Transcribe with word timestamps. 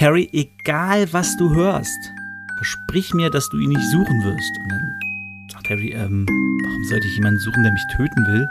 Harry, 0.00 0.28
egal 0.32 1.12
was 1.12 1.36
du 1.38 1.52
hörst, 1.56 2.12
versprich 2.56 3.14
mir, 3.14 3.30
dass 3.30 3.48
du 3.48 3.58
ihn 3.58 3.70
nicht 3.70 3.82
suchen 3.90 4.22
wirst. 4.22 4.52
Und 4.62 4.68
dann 4.70 5.48
sagt 5.50 5.70
Harry, 5.70 5.90
ähm, 5.90 6.24
warum 6.64 6.84
sollte 6.84 7.08
ich 7.08 7.16
jemanden 7.16 7.40
suchen, 7.40 7.64
der 7.64 7.72
mich 7.72 7.84
töten 7.96 8.26
will? 8.26 8.48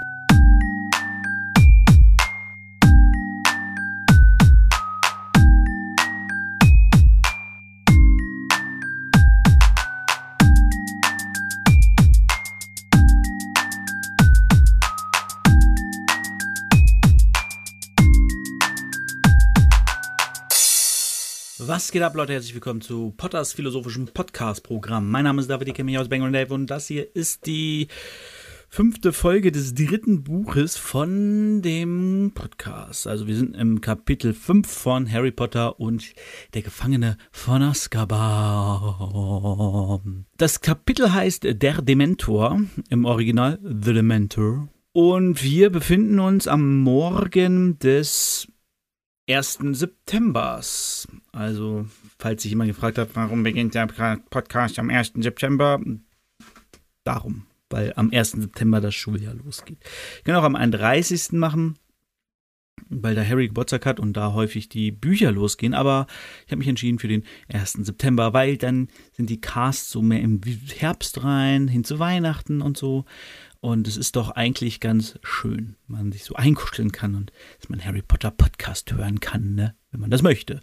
Was 21.87 21.93
geht 21.93 22.03
ab, 22.03 22.15
Leute? 22.15 22.33
Herzlich 22.33 22.53
willkommen 22.53 22.81
zu 22.81 23.13
Potters 23.15 23.53
philosophischem 23.53 24.07
Podcast-Programm. 24.07 25.09
Mein 25.09 25.23
Name 25.23 25.39
ist 25.39 25.49
David, 25.49 25.69
ich 25.69 25.73
kenne 25.73 25.89
mich 25.89 25.97
aus 25.97 26.09
Bang 26.09 26.33
Dave 26.33 26.53
und 26.53 26.67
das 26.67 26.85
hier 26.87 27.15
ist 27.15 27.45
die 27.45 27.87
fünfte 28.67 29.13
Folge 29.13 29.53
des 29.53 29.73
dritten 29.73 30.21
Buches 30.21 30.75
von 30.75 31.61
dem 31.61 32.33
Podcast. 32.35 33.07
Also 33.07 33.25
wir 33.27 33.37
sind 33.37 33.55
im 33.55 33.79
Kapitel 33.79 34.33
5 34.33 34.69
von 34.69 35.09
Harry 35.09 35.31
Potter 35.31 35.79
und 35.79 36.11
der 36.53 36.61
Gefangene 36.61 37.17
von 37.31 37.61
Azkaban. 37.61 38.17
Das 40.35 40.59
Kapitel 40.59 41.13
heißt 41.13 41.45
Der 41.45 41.81
Dementor, 41.81 42.63
im 42.89 43.05
Original 43.05 43.59
The 43.63 43.93
Dementor. 43.93 44.67
Und 44.91 45.41
wir 45.41 45.69
befinden 45.69 46.19
uns 46.19 46.49
am 46.49 46.81
Morgen 46.81 47.79
des 47.79 48.49
1. 49.29 49.59
Septembers. 49.73 51.07
Also, 51.31 51.85
falls 52.17 52.43
sich 52.43 52.51
jemand 52.51 52.69
gefragt 52.69 52.97
hat, 52.97 53.09
warum 53.13 53.43
beginnt 53.43 53.75
der 53.75 53.87
Podcast 54.29 54.79
am 54.79 54.89
1. 54.89 55.13
September, 55.17 55.81
darum, 57.03 57.45
weil 57.69 57.93
am 57.95 58.11
1. 58.11 58.31
September 58.31 58.81
das 58.81 58.95
Schuljahr 58.95 59.33
losgeht. 59.33 59.79
Ich 60.17 60.23
kann 60.23 60.35
auch 60.35 60.43
am 60.43 60.55
31. 60.55 61.33
machen, 61.33 61.77
weil 62.89 63.15
da 63.15 63.23
Harry 63.23 63.47
Geburtstag 63.47 63.85
hat 63.85 63.99
und 63.99 64.13
da 64.13 64.33
häufig 64.33 64.69
die 64.69 64.91
Bücher 64.91 65.31
losgehen, 65.31 65.73
aber 65.73 66.07
ich 66.45 66.51
habe 66.51 66.59
mich 66.59 66.67
entschieden 66.67 66.99
für 66.99 67.07
den 67.07 67.23
1. 67.51 67.73
September, 67.73 68.33
weil 68.33 68.57
dann 68.57 68.87
sind 69.11 69.29
die 69.29 69.41
Casts 69.41 69.91
so 69.91 70.01
mehr 70.01 70.21
im 70.21 70.41
Herbst 70.77 71.23
rein, 71.23 71.67
hin 71.67 71.83
zu 71.83 71.99
Weihnachten 71.99 72.61
und 72.61 72.77
so. 72.77 73.05
Und 73.59 73.87
es 73.87 73.97
ist 73.97 74.15
doch 74.15 74.31
eigentlich 74.31 74.79
ganz 74.79 75.19
schön, 75.23 75.75
man 75.87 76.11
sich 76.11 76.23
so 76.23 76.35
einkuscheln 76.35 76.91
kann 76.91 77.15
und 77.15 77.31
dass 77.59 77.69
man 77.69 77.83
Harry 77.83 78.01
Potter 78.01 78.31
Podcast 78.31 78.93
hören 78.93 79.19
kann, 79.19 79.55
ne? 79.55 79.75
wenn 79.91 79.99
man 79.99 80.11
das 80.11 80.21
möchte. 80.21 80.61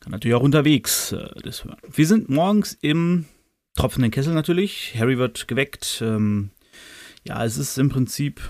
Kann 0.00 0.12
natürlich 0.12 0.34
auch 0.34 0.42
unterwegs 0.42 1.12
äh, 1.12 1.28
das 1.42 1.64
hören. 1.64 1.78
Wir 1.92 2.06
sind 2.06 2.28
morgens 2.28 2.76
im 2.80 3.26
tropfenden 3.74 4.10
Kessel 4.10 4.34
natürlich. 4.34 4.94
Harry 4.96 5.18
wird 5.18 5.48
geweckt. 5.48 6.02
Ähm, 6.04 6.50
ja, 7.24 7.44
es 7.44 7.56
ist 7.56 7.78
im 7.78 7.88
Prinzip 7.88 8.40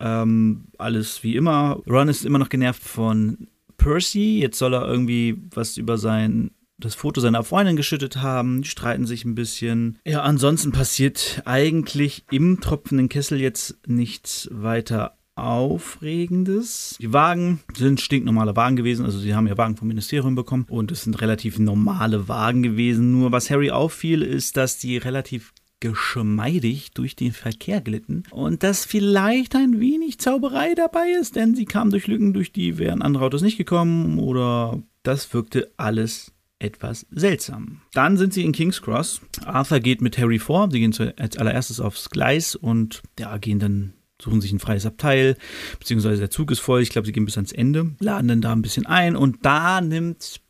ähm, 0.00 0.68
alles 0.78 1.22
wie 1.22 1.36
immer. 1.36 1.82
Ron 1.88 2.08
ist 2.08 2.24
immer 2.24 2.38
noch 2.38 2.48
genervt 2.48 2.82
von 2.82 3.48
Percy. 3.76 4.38
Jetzt 4.38 4.58
soll 4.58 4.74
er 4.74 4.86
irgendwie 4.86 5.36
was 5.50 5.76
über 5.76 5.98
sein 5.98 6.52
das 6.78 6.94
Foto 6.94 7.20
seiner 7.20 7.44
Freundin 7.44 7.76
geschüttet 7.76 8.16
haben, 8.16 8.62
die 8.62 8.68
streiten 8.68 9.06
sich 9.06 9.24
ein 9.24 9.34
bisschen. 9.34 9.98
Ja, 10.04 10.22
ansonsten 10.22 10.72
passiert 10.72 11.42
eigentlich 11.44 12.24
im 12.30 12.60
tropfenden 12.60 13.08
Kessel 13.08 13.40
jetzt 13.40 13.78
nichts 13.86 14.48
weiter 14.50 15.16
Aufregendes. 15.36 16.96
Die 17.00 17.12
Wagen 17.12 17.60
sind 17.76 18.00
stinknormale 18.00 18.54
Wagen 18.54 18.76
gewesen, 18.76 19.04
also 19.04 19.18
sie 19.18 19.34
haben 19.34 19.48
ja 19.48 19.58
Wagen 19.58 19.76
vom 19.76 19.88
Ministerium 19.88 20.36
bekommen 20.36 20.66
und 20.68 20.92
es 20.92 21.02
sind 21.02 21.20
relativ 21.20 21.58
normale 21.58 22.28
Wagen 22.28 22.62
gewesen. 22.62 23.12
Nur 23.12 23.32
was 23.32 23.50
Harry 23.50 23.70
auffiel, 23.70 24.22
ist, 24.22 24.56
dass 24.56 24.78
die 24.78 24.96
relativ 24.96 25.52
geschmeidig 25.80 26.92
durch 26.92 27.16
den 27.16 27.32
Verkehr 27.32 27.80
glitten 27.80 28.22
und 28.30 28.62
dass 28.62 28.84
vielleicht 28.84 29.54
ein 29.54 29.80
wenig 29.80 30.18
Zauberei 30.18 30.74
dabei 30.74 31.10
ist, 31.20 31.36
denn 31.36 31.54
sie 31.54 31.66
kamen 31.66 31.90
durch 31.90 32.06
Lücken, 32.06 32.32
durch 32.32 32.52
die 32.52 32.78
wären 32.78 33.02
andere 33.02 33.24
Autos 33.24 33.42
nicht 33.42 33.58
gekommen 33.58 34.18
oder 34.18 34.82
das 35.02 35.34
wirkte 35.34 35.72
alles 35.76 36.33
etwas 36.58 37.06
seltsam. 37.10 37.82
Dann 37.92 38.16
sind 38.16 38.32
sie 38.32 38.44
in 38.44 38.52
King's 38.52 38.80
Cross. 38.80 39.20
Arthur 39.44 39.80
geht 39.80 40.00
mit 40.00 40.16
Harry 40.18 40.38
vor. 40.38 40.70
Sie 40.70 40.80
gehen 40.80 40.94
als 41.18 41.36
allererstes 41.36 41.80
aufs 41.80 42.10
Gleis 42.10 42.54
und 42.54 43.02
ja, 43.18 43.36
gehen 43.38 43.58
dann 43.58 43.94
suchen 44.22 44.40
sich 44.40 44.52
ein 44.52 44.60
freies 44.60 44.86
Abteil, 44.86 45.36
beziehungsweise 45.78 46.20
der 46.20 46.30
Zug 46.30 46.50
ist 46.50 46.60
voll. 46.60 46.82
Ich 46.82 46.90
glaube, 46.90 47.06
sie 47.06 47.12
gehen 47.12 47.24
bis 47.24 47.36
ans 47.36 47.52
Ende, 47.52 47.94
laden 48.00 48.28
dann 48.28 48.40
da 48.40 48.52
ein 48.52 48.62
bisschen 48.62 48.86
ein 48.86 49.16
und 49.16 49.44
da 49.44 49.80
nimmt 49.80 50.40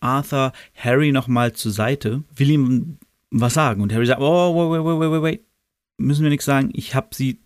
Arthur 0.00 0.52
Harry 0.74 1.12
nochmal 1.12 1.52
zur 1.52 1.72
Seite, 1.72 2.24
will 2.34 2.50
ihm 2.50 2.98
was 3.30 3.54
sagen 3.54 3.82
und 3.82 3.92
Harry 3.92 4.06
sagt, 4.06 4.20
oh, 4.20 4.72
wait, 4.72 4.84
wait, 4.84 5.00
wait, 5.00 5.10
wait, 5.10 5.22
wait, 5.22 5.44
müssen 5.98 6.22
wir 6.22 6.30
nichts 6.30 6.46
sagen. 6.46 6.70
Ich 6.72 6.94
habe 6.94 7.08
sie 7.12 7.40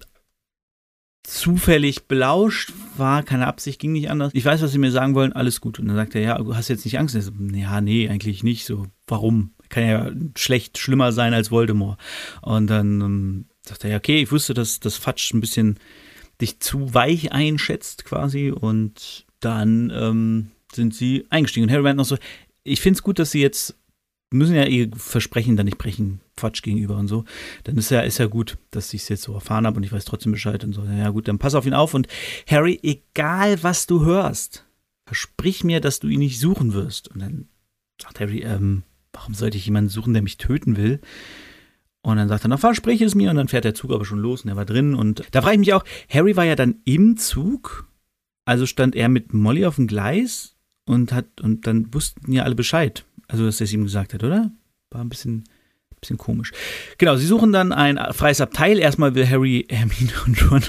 zufällig 1.24 2.04
belauscht, 2.08 2.72
war 2.96 3.22
keine 3.22 3.46
Absicht, 3.46 3.80
ging 3.80 3.92
nicht 3.92 4.10
anders. 4.10 4.32
Ich 4.34 4.44
weiß, 4.44 4.62
was 4.62 4.72
Sie 4.72 4.78
mir 4.78 4.90
sagen 4.90 5.14
wollen, 5.14 5.32
alles 5.32 5.60
gut. 5.60 5.78
Und 5.78 5.88
dann 5.88 5.96
sagt 5.96 6.14
er, 6.14 6.20
ja, 6.20 6.38
du 6.38 6.56
hast 6.56 6.68
jetzt 6.68 6.84
nicht 6.84 6.98
Angst. 6.98 7.14
So, 7.14 7.32
ja, 7.52 7.80
nee, 7.80 8.08
eigentlich 8.08 8.42
nicht. 8.42 8.66
So, 8.66 8.86
warum? 9.06 9.52
Kann 9.68 9.86
ja 9.86 10.10
schlecht 10.36 10.78
schlimmer 10.78 11.12
sein 11.12 11.32
als 11.32 11.50
Voldemort. 11.50 11.98
Und 12.42 12.66
dann 12.66 13.00
ähm, 13.00 13.44
sagt 13.62 13.84
er, 13.84 13.90
ja, 13.90 13.96
okay, 13.96 14.20
ich 14.22 14.32
wusste, 14.32 14.52
dass 14.52 14.80
das 14.80 14.96
Fatsch 14.96 15.32
ein 15.32 15.40
bisschen 15.40 15.78
dich 16.40 16.60
zu 16.60 16.92
weich 16.92 17.32
einschätzt 17.32 18.04
quasi. 18.04 18.50
Und 18.50 19.24
dann 19.40 19.90
ähm, 19.94 20.50
sind 20.72 20.94
sie 20.94 21.24
eingestiegen. 21.30 21.64
Und 21.64 21.72
Harry 21.72 21.82
meint 21.82 21.96
noch 21.96 22.04
so, 22.04 22.16
ich 22.64 22.80
finde 22.80 22.98
es 22.98 23.02
gut, 23.02 23.18
dass 23.18 23.30
sie 23.30 23.40
jetzt 23.40 23.76
müssen 24.32 24.54
ja 24.54 24.64
ihr 24.64 24.90
Versprechen 24.96 25.56
dann 25.56 25.66
nicht 25.66 25.78
brechen, 25.78 26.20
Quatsch 26.42 26.62
gegenüber 26.62 26.96
und 26.96 27.06
so. 27.06 27.24
Dann 27.64 27.76
ist 27.76 27.90
ja, 27.90 28.00
ist 28.00 28.18
ja 28.18 28.26
gut, 28.26 28.58
dass 28.72 28.92
ich 28.92 29.02
es 29.02 29.08
jetzt 29.08 29.22
so 29.22 29.34
erfahren 29.34 29.64
habe 29.64 29.76
und 29.76 29.84
ich 29.84 29.92
weiß 29.92 30.04
trotzdem 30.04 30.32
Bescheid 30.32 30.64
und 30.64 30.72
so. 30.72 30.82
Ja, 30.84 31.10
gut, 31.10 31.28
dann 31.28 31.38
pass 31.38 31.54
auf 31.54 31.66
ihn 31.66 31.74
auf 31.74 31.94
und 31.94 32.08
Harry, 32.48 32.80
egal 32.82 33.62
was 33.62 33.86
du 33.86 34.04
hörst, 34.04 34.66
versprich 35.06 35.62
mir, 35.62 35.80
dass 35.80 36.00
du 36.00 36.08
ihn 36.08 36.18
nicht 36.18 36.40
suchen 36.40 36.74
wirst. 36.74 37.08
Und 37.08 37.20
dann 37.20 37.48
sagt 38.00 38.18
Harry, 38.18 38.40
ähm, 38.40 38.82
warum 39.12 39.34
sollte 39.34 39.56
ich 39.56 39.66
jemanden 39.66 39.90
suchen, 39.90 40.14
der 40.14 40.22
mich 40.22 40.36
töten 40.36 40.76
will? 40.76 41.00
Und 42.02 42.16
dann 42.16 42.28
sagt 42.28 42.44
er, 42.44 42.48
na, 42.48 42.56
versprich 42.56 43.00
es 43.00 43.14
mir. 43.14 43.30
Und 43.30 43.36
dann 43.36 43.48
fährt 43.48 43.64
der 43.64 43.74
Zug 43.74 43.92
aber 43.92 44.04
schon 44.04 44.18
los 44.18 44.42
und 44.42 44.50
er 44.50 44.56
war 44.56 44.64
drin. 44.64 44.94
Und 44.94 45.22
da 45.30 45.42
frage 45.42 45.54
ich 45.54 45.60
mich 45.60 45.72
auch, 45.72 45.84
Harry 46.08 46.36
war 46.36 46.44
ja 46.44 46.56
dann 46.56 46.80
im 46.84 47.16
Zug, 47.16 47.88
also 48.44 48.66
stand 48.66 48.96
er 48.96 49.08
mit 49.08 49.32
Molly 49.32 49.64
auf 49.64 49.76
dem 49.76 49.86
Gleis 49.86 50.56
und 50.84 51.12
hat, 51.12 51.40
und 51.40 51.68
dann 51.68 51.94
wussten 51.94 52.32
ja 52.32 52.42
alle 52.42 52.56
Bescheid. 52.56 53.04
Also, 53.28 53.46
dass 53.46 53.60
er 53.60 53.64
es 53.64 53.72
ihm 53.72 53.84
gesagt 53.84 54.14
hat, 54.14 54.24
oder? 54.24 54.50
War 54.90 55.00
ein 55.00 55.08
bisschen, 55.08 55.44
bisschen 56.02 56.18
komisch. 56.18 56.52
Genau, 56.98 57.16
sie 57.16 57.26
suchen 57.26 57.52
dann 57.52 57.72
ein 57.72 57.98
freies 58.12 58.40
Abteil. 58.40 58.78
Erstmal 58.78 59.14
will 59.14 59.26
Harry, 59.26 59.66
Hermine 59.70 60.12
und 60.26 60.50
Ron 60.50 60.62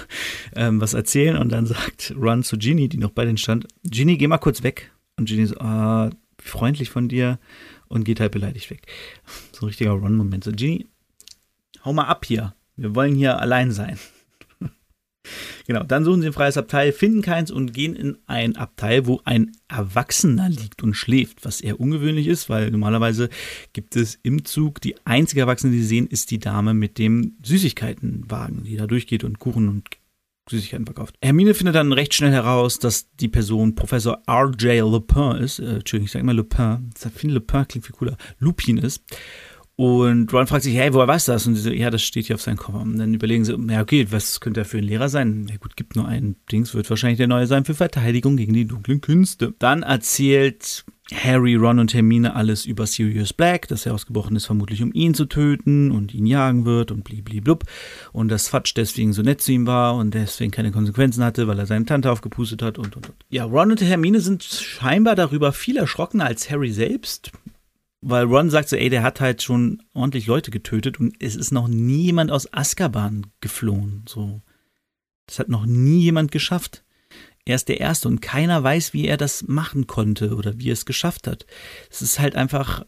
ähm, 0.56 0.80
was 0.80 0.94
erzählen 0.94 1.38
und 1.38 1.52
dann 1.52 1.66
sagt 1.66 2.14
Ron 2.16 2.44
zu 2.44 2.58
Ginny, 2.58 2.88
die 2.88 2.98
noch 2.98 3.12
bei 3.12 3.26
denen 3.26 3.38
stand, 3.38 3.68
Ginny, 3.84 4.18
geh 4.18 4.28
mal 4.28 4.38
kurz 4.38 4.64
weg. 4.64 4.92
Und 5.18 5.28
Ginny 5.28 5.46
so, 5.46 5.58
ah, 5.58 6.10
freundlich 6.40 6.90
von 6.90 7.10
dir 7.10 7.40
und 7.88 8.06
geht 8.06 8.20
halt 8.20 8.32
beleidigt 8.32 8.70
weg. 8.70 8.86
So 9.52 9.66
ein 9.66 9.68
richtiger 9.68 9.92
Ron-Moment. 9.92 10.44
So, 10.44 10.52
Ginny, 10.52 10.88
hau 11.84 11.94
mal 11.94 12.06
ab 12.06 12.26
hier. 12.26 12.56
Wir 12.76 12.96
wollen 12.96 13.16
hier 13.16 13.40
allein 13.40 13.72
sein. 13.72 14.00
Genau, 15.68 15.84
dann 15.84 16.04
suchen 16.04 16.22
sie 16.22 16.28
ein 16.28 16.34
freies 16.34 16.58
Abteil, 16.58 16.92
finden 16.92 17.22
keins 17.22 17.52
und 17.52 17.74
gehen 17.74 17.96
in 17.96 18.18
ein 18.28 18.56
Abteil, 18.56 19.06
wo 19.06 19.22
ein 19.24 19.52
Erwachsener 19.70 20.50
liegt 20.50 20.84
und 20.84 20.94
schläft, 20.94 21.46
was 21.46 21.62
eher 21.62 21.80
ungewöhnlich 21.80 22.28
ist, 22.28 22.50
weil 22.50 22.72
normalerweise 22.72 23.30
gibt 23.72 23.96
es 23.96 24.20
im 24.24 24.44
Zug 24.46 24.82
die 24.82 24.96
einzige 25.06 25.42
Erwachsene, 25.42 25.72
die 25.72 25.82
sie 25.82 25.88
sehen, 25.88 26.08
ist 26.08 26.32
die 26.32 26.40
Dame 26.40 26.74
mit 26.74 26.98
dem 26.98 27.38
Süßigkeitenwagen, 27.44 28.64
die 28.64 28.76
da 28.76 28.88
durchgeht 28.88 29.24
und 29.24 29.40
Kuchen 29.40 29.70
und 29.70 29.90
Süßigkeiten 30.50 30.86
verkauft. 30.86 31.16
Hermine 31.22 31.54
findet 31.54 31.76
dann 31.76 31.94
recht 31.94 32.14
schnell 32.14 32.32
heraus, 32.32 32.78
dass 32.80 33.10
die 33.16 33.30
Person 33.30 33.76
Professor 33.76 34.22
R.J. 34.28 34.82
Lupin 34.82 35.38
ist. 35.38 35.60
Äh, 35.60 35.76
Entschuldigung, 35.76 36.06
ich 36.06 36.12
sage 36.12 36.24
immer 36.24 36.34
Lupin. 36.34 36.90
Ich 36.96 37.12
finde 37.14 37.36
Lupin 37.36 37.68
klingt 37.68 37.86
viel 37.86 37.96
cooler. 37.96 38.18
Lupin 38.40 38.78
ist. 38.78 39.04
Und 39.76 40.32
Ron 40.32 40.46
fragt 40.46 40.64
sich, 40.64 40.76
hey, 40.76 40.94
woher 40.94 41.08
weißt 41.08 41.28
du 41.28 41.32
das? 41.32 41.48
Und 41.48 41.56
sie 41.56 41.62
so, 41.62 41.72
ja, 41.72 41.90
das 41.90 42.04
steht 42.04 42.28
hier 42.28 42.36
auf 42.36 42.42
seinem 42.42 42.58
Koffer. 42.58 42.82
Und 42.82 42.98
dann 42.98 43.14
überlegen 43.14 43.44
sie, 43.44 43.58
ja, 43.70 43.82
okay, 43.82 44.08
was 44.12 44.40
könnte 44.40 44.62
er 44.62 44.66
für 44.66 44.78
ein 44.78 44.84
Lehrer 44.84 45.10
sein? 45.10 45.48
Ja 45.50 45.58
gut, 45.58 45.76
gibt 45.76 45.96
nur 45.96 46.08
einen 46.08 46.36
Dings, 46.52 46.76
wird 46.76 46.90
wahrscheinlich 46.90 47.18
der 47.18 47.28
neue 47.28 47.48
sein 47.48 47.66
für 47.66 47.74
Verteidigung 47.74 48.38
gegen 48.38 48.54
die 48.54 48.66
dunklen 48.66 49.02
Künste. 49.02 49.56
Dann 49.58 49.82
erzählt 49.82 50.86
Harry, 51.12 51.56
Ron 51.56 51.80
und 51.80 51.94
Hermine 51.94 52.36
alles 52.36 52.68
über 52.68 52.86
Sirius 52.86 53.34
Black, 53.34 53.68
dass 53.68 53.88
er 53.88 53.96
ausgebrochen 53.96 54.36
ist, 54.36 54.46
vermutlich 54.46 54.84
um 54.84 54.94
ihn 54.94 55.16
zu 55.16 55.26
töten 55.26 55.90
und 55.90 56.14
ihn 56.14 56.28
jagen 56.28 56.66
wird 56.66 56.92
und 56.92 57.04
blibli-blub. 57.04 57.64
Und 58.12 58.30
dass 58.30 58.50
Fatsch 58.50 58.74
deswegen 58.76 59.12
so 59.12 59.24
nett 59.24 59.42
zu 59.42 59.52
ihm 59.52 59.66
war 59.66 59.96
und 59.96 60.14
deswegen 60.14 60.52
keine 60.52 60.72
Konsequenzen 60.72 61.24
hatte, 61.24 61.48
weil 61.48 61.58
er 61.58 61.66
seine 61.66 61.86
Tante 61.86 62.12
aufgepustet 62.12 62.62
hat 62.62 62.78
und 62.78 62.96
und 62.96 63.08
und. 63.08 63.16
Ja, 63.30 63.46
Ron 63.46 63.72
und 63.72 63.82
Hermine 63.82 64.20
sind 64.20 64.44
scheinbar 64.44 65.16
darüber 65.16 65.52
viel 65.52 65.78
erschrockener 65.78 66.26
als 66.26 66.52
Harry 66.52 66.72
selbst 66.72 67.32
weil 68.06 68.26
Ron 68.26 68.50
sagt 68.50 68.70
so, 68.70 68.76
ey, 68.76 68.90
der 68.90 69.04
hat 69.04 69.22
halt 69.22 69.42
schon 69.42 69.82
ordentlich 69.94 70.28
Leute 70.28 70.52
getötet 70.52 71.00
und 71.00 71.16
es 71.20 71.36
ist 71.36 71.52
noch 71.52 71.68
nie 71.68 72.04
jemand 72.04 72.32
aus 72.32 72.52
Azkaban 72.52 73.28
geflohen. 73.40 74.04
So. 74.08 74.42
Das 75.26 75.40
hat 75.40 75.50
noch 75.50 75.66
nie 75.66 76.02
jemand 76.02 76.32
geschafft. 76.32 76.84
Er 77.46 77.56
ist 77.56 77.70
der 77.70 77.80
Erste 77.80 78.08
und 78.08 78.22
keiner 78.22 78.62
weiß, 78.64 78.94
wie 78.94 79.08
er 79.08 79.18
das 79.18 79.48
machen 79.48 79.88
konnte 79.88 80.36
oder 80.36 80.60
wie 80.60 80.70
er 80.70 80.74
es 80.74 80.86
geschafft 80.86 81.28
hat. 81.28 81.46
Es 81.90 82.02
ist 82.02 82.20
halt 82.20 82.36
einfach 82.36 82.86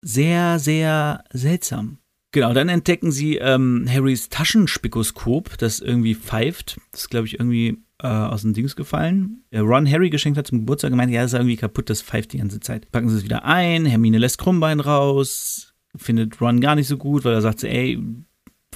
sehr, 0.00 0.58
sehr 0.58 1.24
seltsam. 1.32 1.98
Genau, 2.32 2.52
dann 2.52 2.68
entdecken 2.68 3.12
sie 3.12 3.36
ähm, 3.36 3.86
Harrys 3.88 4.28
Taschenspikoskop, 4.28 5.56
das 5.58 5.80
irgendwie 5.80 6.14
pfeift. 6.14 6.76
Das 6.92 7.02
ist, 7.02 7.10
glaube 7.10 7.26
ich, 7.26 7.38
irgendwie 7.38 7.78
äh, 8.02 8.06
aus 8.06 8.42
dem 8.42 8.52
Dings 8.52 8.76
gefallen. 8.76 9.44
Äh, 9.50 9.60
Ron 9.60 9.90
Harry 9.90 10.10
geschenkt 10.10 10.38
hat 10.38 10.46
zum 10.46 10.58
Geburtstag 10.60 10.90
gemeint, 10.90 11.12
ja, 11.12 11.22
das 11.22 11.32
ist 11.32 11.38
irgendwie 11.38 11.56
kaputt, 11.56 11.88
das 11.88 12.02
pfeift 12.02 12.32
die 12.32 12.38
ganze 12.38 12.60
Zeit. 12.60 12.90
Packen 12.92 13.08
sie 13.08 13.16
es 13.16 13.24
wieder 13.24 13.44
ein, 13.44 13.86
Hermine 13.86 14.18
lässt 14.18 14.38
Krummbein 14.38 14.80
raus, 14.80 15.74
findet 15.96 16.40
Ron 16.40 16.60
gar 16.60 16.74
nicht 16.74 16.88
so 16.88 16.98
gut, 16.98 17.24
weil 17.24 17.32
er 17.32 17.42
sagt, 17.42 17.64
ey, 17.64 17.98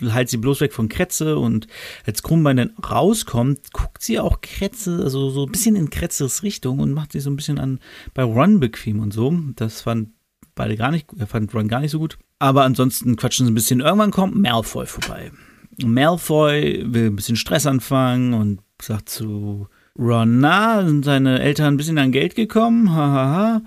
halt 0.09 0.31
sie 0.31 0.39
bloß 0.39 0.61
weg 0.63 0.73
von 0.73 0.89
Kretze 0.89 1.39
und 1.39 1.67
als 2.07 2.23
Krummbein 2.23 2.57
dann 2.57 2.71
rauskommt, 2.79 3.73
guckt 3.73 4.03
sie 4.03 4.19
auch 4.19 4.41
Kretze, 4.41 5.01
also 5.03 5.29
so 5.29 5.45
ein 5.45 5.53
bisschen 5.53 5.77
in 5.77 5.91
Kretzes 5.91 6.43
Richtung 6.43 6.79
und 6.79 6.93
macht 6.93 7.13
sie 7.13 7.21
so 7.21 7.31
ein 7.31 7.37
bisschen 7.37 7.59
an 7.59 7.81
bei 8.15 8.23
Ron 8.23 8.61
bequem 8.61 9.01
und 9.01 9.13
so. 9.13 9.39
Das 9.57 9.83
fand 9.83 10.11
beide 10.61 10.77
gar 10.77 10.91
nicht, 10.91 11.07
er 11.19 11.27
fand 11.27 11.55
Ron 11.55 11.69
gar 11.69 11.81
nicht 11.81 11.91
so 11.91 11.99
gut. 11.99 12.19
Aber 12.39 12.65
ansonsten 12.65 13.17
quatschen 13.17 13.47
sie 13.47 13.53
ein 13.53 13.55
bisschen. 13.55 13.81
Irgendwann 13.81 14.11
kommt 14.11 14.37
Malfoy 14.37 14.85
vorbei. 14.85 15.33
Malfoy 15.83 16.85
will 16.85 17.07
ein 17.07 17.17
bisschen 17.17 17.37
Stress 17.37 17.67
anfangen 17.67 18.35
und 18.35 18.61
sagt 18.83 19.09
zu 19.09 19.69
Ron, 19.99 20.41
na, 20.41 20.85
sind 20.85 21.07
seine 21.07 21.41
Eltern 21.41 21.75
ein 21.75 21.77
bisschen 21.79 21.97
an 21.97 22.13
Geld 22.13 22.35
gekommen, 22.35 22.93
hahaha. 22.93 23.63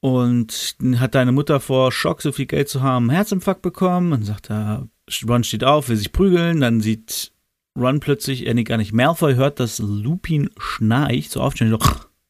Und 0.00 0.76
hat 0.96 1.14
deine 1.14 1.32
Mutter 1.32 1.60
vor 1.60 1.90
Schock, 1.92 2.20
so 2.20 2.30
viel 2.30 2.44
Geld 2.44 2.68
zu 2.68 2.82
haben, 2.82 3.08
einen 3.08 3.16
Herzinfarkt 3.16 3.62
bekommen. 3.62 4.12
Und 4.12 4.26
sagt 4.26 4.50
er, 4.50 4.86
Ron 5.26 5.44
steht 5.44 5.64
auf, 5.64 5.88
will 5.88 5.96
sich 5.96 6.12
prügeln. 6.12 6.60
Dann 6.60 6.82
sieht 6.82 7.32
Ron 7.74 8.00
plötzlich, 8.00 8.46
er 8.46 8.52
nee, 8.52 8.64
gar 8.64 8.76
nicht, 8.76 8.92
Malfoy 8.92 9.34
hört, 9.34 9.60
dass 9.60 9.78
Lupin 9.78 10.50
schnarcht, 10.58 11.30
so 11.30 11.40
aufstehen, 11.40 11.74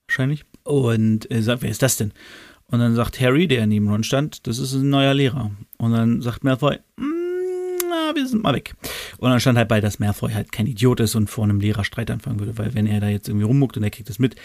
wahrscheinlich. 0.06 0.44
Und 0.62 1.28
er 1.32 1.42
sagt, 1.42 1.62
wer 1.62 1.70
ist 1.70 1.82
das 1.82 1.96
denn? 1.96 2.12
Und 2.70 2.80
dann 2.80 2.94
sagt 2.94 3.20
Harry, 3.20 3.46
der 3.46 3.66
neben 3.66 3.88
Ron 3.88 4.04
stand, 4.04 4.46
das 4.46 4.58
ist 4.58 4.74
ein 4.74 4.88
neuer 4.88 5.14
Lehrer. 5.14 5.50
Und 5.78 5.92
dann 5.92 6.22
sagt 6.22 6.44
Malfoy, 6.44 6.78
mm, 6.96 7.88
na, 7.88 8.14
wir 8.14 8.26
sind 8.26 8.42
mal 8.42 8.54
weg. 8.54 8.74
Und 9.18 9.30
dann 9.30 9.40
stand 9.40 9.58
halt 9.58 9.68
bei, 9.68 9.80
dass 9.80 9.98
Malfoy 9.98 10.32
halt 10.32 10.50
kein 10.50 10.66
Idiot 10.66 11.00
ist 11.00 11.14
und 11.14 11.28
vor 11.28 11.44
einem 11.44 11.60
Lehrer 11.60 11.84
Streit 11.84 12.10
anfangen 12.10 12.40
würde, 12.40 12.58
weil 12.58 12.74
wenn 12.74 12.86
er 12.86 13.00
da 13.00 13.08
jetzt 13.08 13.28
irgendwie 13.28 13.46
rummuckt 13.46 13.76
und 13.76 13.82
er 13.82 13.90
kriegt 13.90 14.08
das 14.08 14.18
mit, 14.18 14.36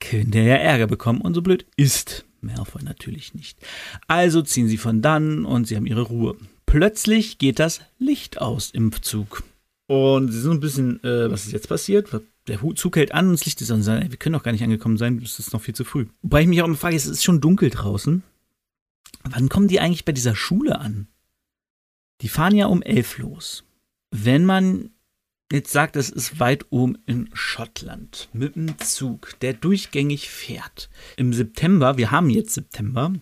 könnte 0.00 0.38
er 0.38 0.44
ja 0.44 0.56
Ärger 0.56 0.86
bekommen. 0.86 1.20
Und 1.20 1.34
so 1.34 1.42
blöd 1.42 1.66
ist 1.76 2.24
Malfoy 2.40 2.82
natürlich 2.82 3.34
nicht. 3.34 3.58
Also 4.06 4.42
ziehen 4.42 4.68
sie 4.68 4.78
von 4.78 5.02
dann 5.02 5.44
und 5.44 5.66
sie 5.66 5.76
haben 5.76 5.86
ihre 5.86 6.02
Ruhe. 6.02 6.36
Plötzlich 6.66 7.38
geht 7.38 7.58
das 7.58 7.80
Licht 7.98 8.40
aus 8.40 8.70
im 8.70 8.92
Zug. 9.02 9.42
Und 9.86 10.30
sie 10.30 10.40
sind 10.40 10.52
ein 10.52 10.60
bisschen, 10.60 11.02
äh, 11.02 11.30
was 11.30 11.46
ist 11.46 11.52
jetzt 11.52 11.68
passiert? 11.68 12.08
Der 12.48 12.60
Zug 12.74 12.96
hält 12.96 13.12
an 13.12 13.26
und 13.26 13.32
das 13.32 13.44
Licht 13.44 13.60
ist 13.60 13.70
an. 13.70 13.84
Wir 13.84 14.16
können 14.16 14.32
doch 14.32 14.42
gar 14.42 14.52
nicht 14.52 14.64
angekommen 14.64 14.96
sein, 14.96 15.20
es 15.22 15.38
ist 15.38 15.52
noch 15.52 15.62
viel 15.62 15.74
zu 15.74 15.84
früh. 15.84 16.06
Wobei 16.22 16.42
ich 16.42 16.48
mich 16.48 16.62
auch 16.62 16.66
immer 16.66 16.76
frage, 16.76 16.96
es 16.96 17.06
ist 17.06 17.24
schon 17.24 17.40
dunkel 17.40 17.70
draußen. 17.70 18.22
Wann 19.24 19.48
kommen 19.48 19.68
die 19.68 19.80
eigentlich 19.80 20.04
bei 20.04 20.12
dieser 20.12 20.34
Schule 20.34 20.78
an? 20.78 21.08
Die 22.20 22.28
fahren 22.28 22.56
ja 22.56 22.66
um 22.66 22.82
elf 22.82 23.18
los. 23.18 23.64
Wenn 24.10 24.44
man 24.44 24.90
jetzt 25.52 25.72
sagt, 25.72 25.96
es 25.96 26.10
ist 26.10 26.40
weit 26.40 26.66
oben 26.70 26.98
in 27.06 27.30
Schottland 27.32 28.28
mit 28.32 28.56
einem 28.56 28.78
Zug, 28.78 29.38
der 29.40 29.54
durchgängig 29.54 30.28
fährt. 30.28 30.90
Im 31.16 31.32
September, 31.32 31.96
wir 31.96 32.10
haben 32.10 32.30
jetzt 32.30 32.54
September, 32.54 33.14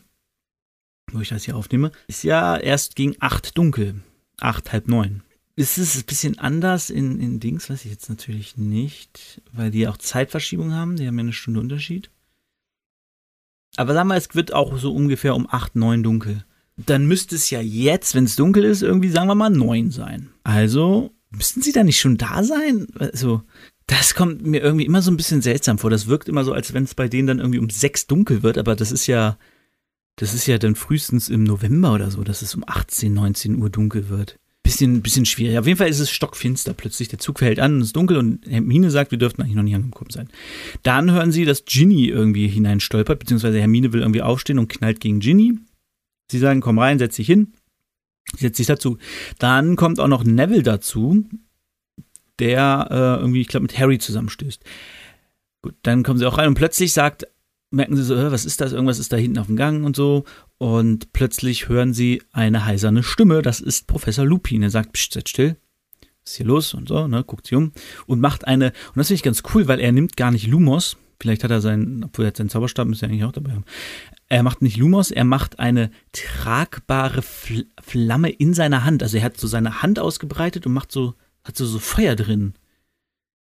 wo 1.12 1.20
ich 1.20 1.28
das 1.28 1.44
hier 1.44 1.56
aufnehme, 1.56 1.92
ist 2.08 2.24
ja 2.24 2.56
erst 2.56 2.96
gegen 2.96 3.14
acht 3.20 3.56
dunkel. 3.56 4.00
Acht, 4.38 4.72
halb 4.72 4.88
neun. 4.88 5.22
Ist 5.58 5.78
es 5.78 5.96
ein 5.96 6.04
bisschen 6.04 6.38
anders 6.38 6.90
in, 6.90 7.18
in 7.18 7.40
Dings, 7.40 7.70
weiß 7.70 7.86
ich 7.86 7.90
jetzt 7.90 8.10
natürlich 8.10 8.58
nicht, 8.58 9.40
weil 9.52 9.70
die 9.70 9.88
auch 9.88 9.96
Zeitverschiebung 9.96 10.74
haben, 10.74 10.96
die 10.96 11.06
haben 11.06 11.16
ja 11.16 11.22
eine 11.22 11.32
Stunde 11.32 11.60
Unterschied. 11.60 12.10
Aber 13.76 13.94
sagen 13.94 14.08
wir, 14.08 14.16
es 14.16 14.34
wird 14.34 14.52
auch 14.52 14.76
so 14.76 14.94
ungefähr 14.94 15.34
um 15.34 15.48
8, 15.50 15.74
9 15.76 16.02
dunkel. 16.02 16.44
Dann 16.76 17.06
müsste 17.06 17.34
es 17.34 17.48
ja 17.48 17.62
jetzt, 17.62 18.14
wenn 18.14 18.24
es 18.24 18.36
dunkel 18.36 18.64
ist, 18.64 18.82
irgendwie, 18.82 19.08
sagen 19.08 19.28
wir 19.28 19.34
mal, 19.34 19.48
9 19.48 19.90
sein. 19.90 20.28
Also, 20.44 21.10
müssten 21.30 21.62
sie 21.62 21.72
da 21.72 21.84
nicht 21.84 22.00
schon 22.00 22.18
da 22.18 22.44
sein? 22.44 22.86
Also, 22.98 23.42
das 23.86 24.14
kommt 24.14 24.44
mir 24.44 24.60
irgendwie 24.60 24.84
immer 24.84 25.00
so 25.00 25.10
ein 25.10 25.16
bisschen 25.16 25.40
seltsam 25.40 25.78
vor. 25.78 25.88
Das 25.88 26.06
wirkt 26.06 26.28
immer 26.28 26.44
so, 26.44 26.52
als 26.52 26.74
wenn 26.74 26.84
es 26.84 26.94
bei 26.94 27.08
denen 27.08 27.28
dann 27.28 27.38
irgendwie 27.38 27.60
um 27.60 27.70
6 27.70 28.08
dunkel 28.08 28.42
wird, 28.42 28.58
aber 28.58 28.76
das 28.76 28.92
ist 28.92 29.06
ja, 29.06 29.38
das 30.16 30.34
ist 30.34 30.46
ja 30.46 30.58
dann 30.58 30.74
frühestens 30.74 31.30
im 31.30 31.44
November 31.44 31.94
oder 31.94 32.10
so, 32.10 32.24
dass 32.24 32.42
es 32.42 32.54
um 32.54 32.62
18, 32.66 33.14
19 33.14 33.56
Uhr 33.56 33.70
dunkel 33.70 34.10
wird 34.10 34.38
bisschen, 34.66 35.00
bisschen 35.00 35.24
schwierig. 35.24 35.58
Auf 35.58 35.66
jeden 35.66 35.78
Fall 35.78 35.88
ist 35.88 36.00
es 36.00 36.10
stockfinster 36.10 36.74
plötzlich. 36.74 37.08
Der 37.08 37.20
Zug 37.20 37.38
fällt 37.38 37.60
an, 37.60 37.80
es 37.80 37.88
ist 37.88 37.96
dunkel 37.96 38.16
und 38.16 38.44
Hermine 38.48 38.90
sagt, 38.90 39.12
wir 39.12 39.18
dürften 39.18 39.42
eigentlich 39.42 39.54
noch 39.54 39.62
nicht 39.62 39.76
angekommen 39.76 40.10
sein. 40.10 40.28
Dann 40.82 41.12
hören 41.12 41.30
sie, 41.30 41.44
dass 41.44 41.64
Ginny 41.64 42.06
irgendwie 42.06 42.48
hineinstolpert, 42.48 43.20
beziehungsweise 43.20 43.60
Hermine 43.60 43.92
will 43.92 44.00
irgendwie 44.00 44.22
aufstehen 44.22 44.58
und 44.58 44.68
knallt 44.68 44.98
gegen 45.00 45.20
Ginny. 45.20 45.54
Sie 46.32 46.38
sagen, 46.38 46.60
komm 46.60 46.80
rein, 46.80 46.98
setz 46.98 47.14
dich 47.14 47.28
hin. 47.28 47.52
Setz 48.36 48.56
dich 48.56 48.66
dazu. 48.66 48.98
Dann 49.38 49.76
kommt 49.76 50.00
auch 50.00 50.08
noch 50.08 50.24
Neville 50.24 50.64
dazu, 50.64 51.24
der 52.40 52.88
äh, 52.90 53.20
irgendwie, 53.20 53.42
ich 53.42 53.48
glaube, 53.48 53.62
mit 53.62 53.78
Harry 53.78 53.98
zusammenstößt. 53.98 54.64
Gut, 55.62 55.74
dann 55.82 56.02
kommen 56.02 56.18
sie 56.18 56.26
auch 56.26 56.38
rein 56.38 56.48
und 56.48 56.54
plötzlich 56.54 56.92
sagt 56.92 57.28
merken 57.70 57.96
sie 57.96 58.04
so, 58.04 58.16
was 58.16 58.44
ist 58.44 58.60
das? 58.60 58.72
Irgendwas 58.72 58.98
ist 58.98 59.12
da 59.12 59.16
hinten 59.16 59.38
auf 59.38 59.46
dem 59.46 59.56
Gang 59.56 59.84
und 59.84 59.96
so. 59.96 60.24
Und 60.58 61.12
plötzlich 61.12 61.68
hören 61.68 61.92
sie 61.92 62.22
eine 62.32 62.64
heiserne 62.64 63.02
Stimme. 63.02 63.42
Das 63.42 63.60
ist 63.60 63.86
Professor 63.86 64.24
Lupin. 64.24 64.62
Er 64.62 64.70
sagt, 64.70 64.92
pst, 64.92 65.12
seid 65.12 65.28
still. 65.28 65.56
Was 66.24 66.32
ist 66.32 66.36
hier 66.36 66.46
los? 66.46 66.74
Und 66.74 66.88
so, 66.88 67.06
ne, 67.06 67.24
guckt 67.24 67.46
sich 67.46 67.56
um 67.56 67.72
und 68.06 68.20
macht 68.20 68.46
eine, 68.46 68.66
und 68.66 68.96
das 68.96 69.08
finde 69.08 69.16
ich 69.16 69.22
ganz 69.22 69.42
cool, 69.54 69.68
weil 69.68 69.80
er 69.80 69.92
nimmt 69.92 70.16
gar 70.16 70.30
nicht 70.30 70.46
Lumos. 70.46 70.96
Vielleicht 71.20 71.44
hat 71.44 71.50
er 71.50 71.60
seinen, 71.60 72.04
obwohl 72.04 72.26
er 72.26 72.28
hat 72.28 72.36
seinen 72.36 72.50
Zauberstab, 72.50 72.86
müsste 72.86 73.06
er 73.06 73.10
eigentlich 73.10 73.24
auch 73.24 73.32
dabei 73.32 73.52
haben. 73.52 73.64
Er 74.28 74.42
macht 74.42 74.60
nicht 74.60 74.76
Lumos, 74.76 75.10
er 75.10 75.24
macht 75.24 75.58
eine 75.58 75.90
tragbare 76.12 77.22
Fl 77.22 77.66
Flamme 77.80 78.30
in 78.30 78.54
seiner 78.54 78.84
Hand. 78.84 79.02
Also 79.02 79.16
er 79.16 79.22
hat 79.22 79.38
so 79.38 79.46
seine 79.46 79.82
Hand 79.82 79.98
ausgebreitet 79.98 80.66
und 80.66 80.72
macht 80.72 80.92
so, 80.92 81.14
hat 81.44 81.56
so, 81.56 81.64
so 81.64 81.78
Feuer 81.78 82.16
drin. 82.16 82.54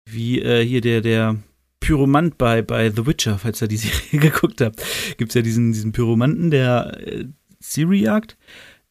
Wie 0.05 0.43
äh, 0.43 0.65
hier 0.67 0.81
der, 0.81 1.01
der, 1.01 1.37
Pyromant 1.85 2.39
bei, 2.39 2.63
bei 2.63 2.91
The 2.91 3.07
Witcher, 3.07 3.39
falls 3.39 3.61
ihr 3.61 3.69
die 3.69 3.77
Serie 3.79 4.21
geguckt 4.21 4.61
habt. 4.61 4.83
Gibt 5.19 5.31
es 5.31 5.35
ja 5.35 5.43
diesen, 5.43 5.73
diesen 5.73 5.93
Pyromanten, 5.93 6.51
der 6.51 6.99
äh, 7.07 7.27
Siri 7.61 8.01
jagt. 8.01 8.39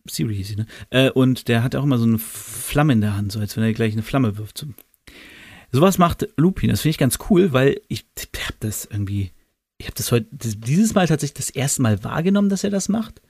Siri 0.08 0.36
hieß 0.36 0.48
sie, 0.50 0.56
ne? 0.58 0.68
Äh, 0.90 1.10
und 1.10 1.48
der 1.48 1.64
hat 1.64 1.76
auch 1.76 1.84
immer 1.84 1.98
so 1.98 2.06
eine 2.06 2.20
Flamme 2.20 2.94
in 2.94 3.02
der 3.02 3.16
Hand, 3.16 3.32
so 3.32 3.40
als 3.40 3.58
wenn 3.58 3.64
er 3.64 3.74
gleich 3.74 3.94
eine 3.94 4.04
Flamme 4.04 4.38
wirft. 4.38 4.58
So. 4.60 4.68
Sowas 5.72 5.98
macht 5.98 6.28
Lupin. 6.38 6.70
Das 6.70 6.82
finde 6.82 6.92
ich 6.92 6.98
ganz 6.98 7.18
cool, 7.30 7.52
weil 7.52 7.82
ich 7.88 8.06
habe 8.46 8.58
das 8.60 8.86
irgendwie, 8.86 9.32
ich 9.80 9.88
habe 9.88 9.96
das 9.96 10.12
heute, 10.12 10.28
dieses 10.32 10.94
Mal 10.94 11.08
tatsächlich 11.08 11.46
das 11.46 11.50
erste 11.50 11.82
Mal 11.82 12.04
wahrgenommen, 12.04 12.50
dass 12.50 12.64
er 12.64 12.70
das 12.70 12.90
macht. 12.90 13.22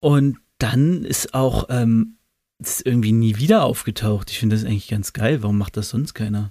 Und 0.00 0.38
dann 0.58 1.04
ist 1.04 1.34
auch, 1.34 1.66
ähm, 1.68 2.16
ist 2.58 2.86
irgendwie 2.86 3.12
nie 3.12 3.36
wieder 3.36 3.64
aufgetaucht. 3.64 4.30
Ich 4.30 4.38
finde 4.38 4.56
das 4.56 4.64
eigentlich 4.64 4.88
ganz 4.88 5.12
geil. 5.12 5.42
Warum 5.42 5.58
macht 5.58 5.76
das 5.76 5.90
sonst 5.90 6.14
keiner? 6.14 6.48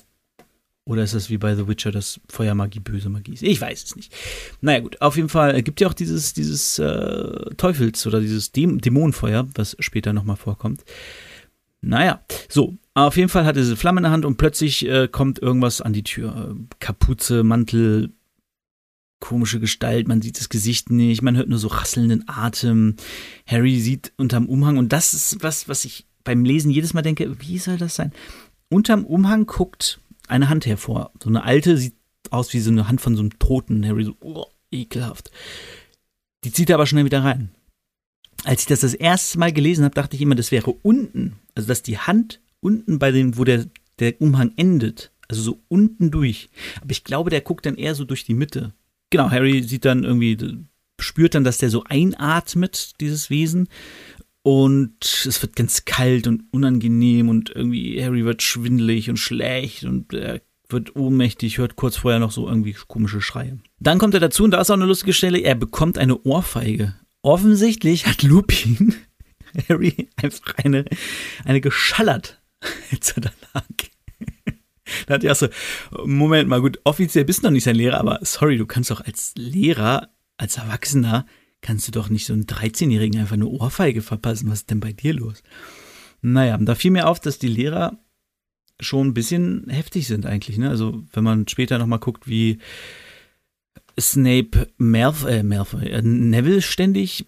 Oder 0.86 1.04
ist 1.04 1.14
das 1.14 1.30
wie 1.30 1.38
bei 1.38 1.56
The 1.56 1.68
Witcher, 1.68 1.92
dass 1.92 2.20
Feuermagie 2.28 2.80
böse 2.80 3.10
Magie 3.10 3.34
ist? 3.34 3.44
Ich 3.44 3.62
weiß 3.62 3.84
es 3.84 3.96
nicht. 3.96 4.14
Naja, 4.62 4.80
gut, 4.80 5.00
auf 5.00 5.16
jeden 5.16 5.30
Fall 5.30 5.62
gibt 5.62 5.80
ja 5.80 5.88
auch 5.88 5.94
dieses, 5.94 6.34
dieses 6.34 6.80
äh, 6.80 7.54
Teufels- 7.56 8.08
oder 8.08 8.20
dieses 8.20 8.52
Däm 8.52 8.82
Dämonenfeuer, 8.82 9.48
was 9.54 9.76
später 9.80 10.12
nochmal 10.12 10.38
vorkommt. 10.38 10.84
Naja, 11.82 12.24
so, 12.50 12.78
auf 12.94 13.16
jeden 13.16 13.30
Fall 13.30 13.46
hat 13.46 13.56
er 13.56 13.62
diese 13.62 13.76
Flamme 13.76 14.00
in 14.00 14.04
der 14.04 14.12
Hand 14.12 14.26
und 14.26 14.38
plötzlich 14.38 14.88
äh, 14.88 15.08
kommt 15.08 15.40
irgendwas 15.40 15.82
an 15.82 15.94
die 15.94 16.04
Tür. 16.04 16.56
Kapuze, 16.80 17.44
Mantel, 17.44 18.12
komische 19.20 19.60
Gestalt, 19.60 20.08
man 20.08 20.22
sieht 20.22 20.40
das 20.40 20.50
Gesicht 20.50 20.90
nicht, 20.90 21.22
man 21.22 21.38
hört 21.38 21.48
nur 21.48 21.60
so 21.60 21.68
rasselnden 21.68 22.28
Atem. 22.28 22.96
Harry 23.48 23.80
sieht 23.80 24.14
unterm 24.18 24.48
Umhang 24.48 24.78
und 24.78 24.92
das 24.92 25.14
ist 25.14 25.44
was, 25.44 25.70
was 25.70 25.86
ich 25.86 26.06
beim 26.24 26.44
Lesen 26.44 26.72
jedes 26.72 26.94
Mal 26.94 27.02
denke, 27.02 27.40
wie 27.40 27.60
soll 27.60 27.78
das 27.78 27.96
sein? 27.96 28.12
Unterm 28.70 29.06
Umhang 29.06 29.46
guckt 29.46 30.00
eine 30.32 30.50
Hand 30.50 30.66
hervor. 30.66 31.12
So 31.22 31.30
eine 31.30 31.44
alte 31.44 31.78
sieht 31.78 31.96
aus 32.30 32.54
wie 32.54 32.60
so 32.60 32.72
eine 32.72 32.88
Hand 32.88 33.02
von 33.02 33.16
so 33.16 33.22
einem 33.22 33.38
Toten. 33.40 33.86
Harry 33.86 34.06
so, 34.06 34.16
oh, 34.22 34.46
ekelhaft. 34.72 35.32
Die 36.44 36.52
zieht 36.52 36.70
er 36.70 36.76
aber 36.76 36.88
schnell 36.88 37.06
wieder 37.06 37.24
rein. 37.24 37.52
Als 38.44 38.62
ich 38.62 38.68
das 38.68 38.80
das 38.80 38.94
erste 38.94 39.38
Mal 39.38 39.54
gelesen 39.54 39.84
habe, 39.84 39.94
dachte 39.94 40.16
ich 40.16 40.22
immer, 40.22 40.36
das 40.36 40.52
wäre 40.52 40.72
unten. 40.72 41.36
Also, 41.54 41.68
dass 41.68 41.84
die 41.84 42.00
Hand 42.00 42.42
unten 42.60 42.98
bei 42.98 43.12
dem, 43.12 43.38
wo 43.38 43.44
der, 43.44 43.68
der 44.00 44.20
Umhang 44.20 44.54
endet. 44.56 45.12
Also 45.28 45.44
so 45.44 45.60
unten 45.68 46.12
durch. 46.12 46.50
Aber 46.82 46.92
ich 46.92 47.04
glaube, 47.04 47.30
der 47.30 47.42
guckt 47.42 47.66
dann 47.66 47.76
eher 47.76 47.96
so 47.96 48.04
durch 48.04 48.26
die 48.26 48.34
Mitte. 48.34 48.74
Genau, 49.12 49.30
Harry 49.30 49.64
sieht 49.64 49.86
dann 49.86 50.04
irgendwie, 50.04 50.38
spürt 51.00 51.36
dann, 51.36 51.44
dass 51.44 51.58
der 51.58 51.70
so 51.70 51.84
einatmet, 51.84 53.00
dieses 53.00 53.30
Wesen. 53.30 53.70
Und 54.44 55.26
es 55.28 55.42
wird 55.42 55.56
ganz 55.56 55.86
kalt 55.86 56.26
und 56.26 56.46
unangenehm 56.52 57.30
und 57.30 57.52
irgendwie 57.56 58.04
Harry 58.04 58.26
wird 58.26 58.42
schwindelig 58.42 59.10
und 59.10 59.18
schlecht 59.18 59.84
und 59.84 60.14
er 60.14 60.42
wird 60.70 60.96
ohnmächtig, 60.96 61.58
hört 61.58 61.76
kurz 61.76 61.98
vorher 61.98 62.20
noch 62.20 62.32
so 62.32 62.48
irgendwie 62.48 62.74
komische 62.74 63.22
Schreie. 63.22 63.60
Dann 63.80 64.00
kommt 64.00 64.14
er 64.14 64.20
dazu 64.20 64.44
und 64.44 64.52
da 64.52 64.62
ist 64.62 64.72
auch 64.72 64.76
eine 64.76 64.86
lustige 64.86 65.14
Stelle, 65.14 65.40
er 65.40 65.56
bekommt 65.56 65.98
eine 65.98 66.20
Ohrfeige. 66.24 66.96
Offensichtlich 67.22 68.08
hat 68.08 68.24
Lupin 68.24 68.96
Harry 69.70 70.10
einfach 70.16 70.56
eine, 70.58 70.86
eine 71.46 71.62
geschallert, 71.62 72.42
als 72.92 73.12
er 73.12 73.22
da 73.22 73.32
lag. 73.54 73.64
da 75.06 75.14
hat 75.16 75.24
er 75.24 75.34
auch 75.34 75.36
so, 75.36 75.48
Moment 76.04 76.50
mal, 76.50 76.62
gut, 76.62 76.80
offiziell 76.84 77.26
bist 77.26 77.40
du 77.40 77.48
noch 77.48 77.52
nicht 77.52 77.66
sein 77.66 77.76
Lehrer, 77.76 78.00
aber 78.00 78.20
sorry, 78.24 78.58
du 78.58 78.66
kannst 78.66 78.90
doch 78.90 79.02
als 79.02 79.34
Lehrer, 79.36 80.10
als 80.38 80.58
Erwachsener, 80.58 81.28
kannst 81.62 81.88
du 81.88 81.92
doch 81.92 82.10
nicht 82.10 82.26
so 82.26 82.34
einen 82.34 82.46
13-Jährigen 82.46 83.20
einfach 83.20 83.34
eine 83.34 83.48
Ohrfeige 83.48 84.02
verpassen. 84.02 84.50
Was 84.50 84.60
ist 84.60 84.72
denn 84.72 84.80
bei 84.80 84.94
dir 84.94 85.14
los? 85.14 85.44
Naja, 86.22 86.58
da 86.58 86.76
fiel 86.76 86.92
mir 86.92 87.08
auf, 87.08 87.20
dass 87.20 87.40
die 87.40 87.48
Lehrer 87.48 87.98
schon 88.80 89.08
ein 89.08 89.14
bisschen 89.14 89.70
heftig 89.70 90.08
sind 90.08 90.26
eigentlich. 90.26 90.58
Ne? 90.58 90.70
Also 90.70 91.04
wenn 91.14 91.24
man 91.24 91.48
später 91.48 91.78
nochmal 91.78 92.00
guckt, 92.00 92.28
wie 92.28 92.58
Snape 94.00 94.68
Malf 94.78 95.26
äh, 95.26 95.44
Malfoy, 95.44 95.88
äh, 95.88 96.02
Neville 96.02 96.62
ständig 96.62 97.26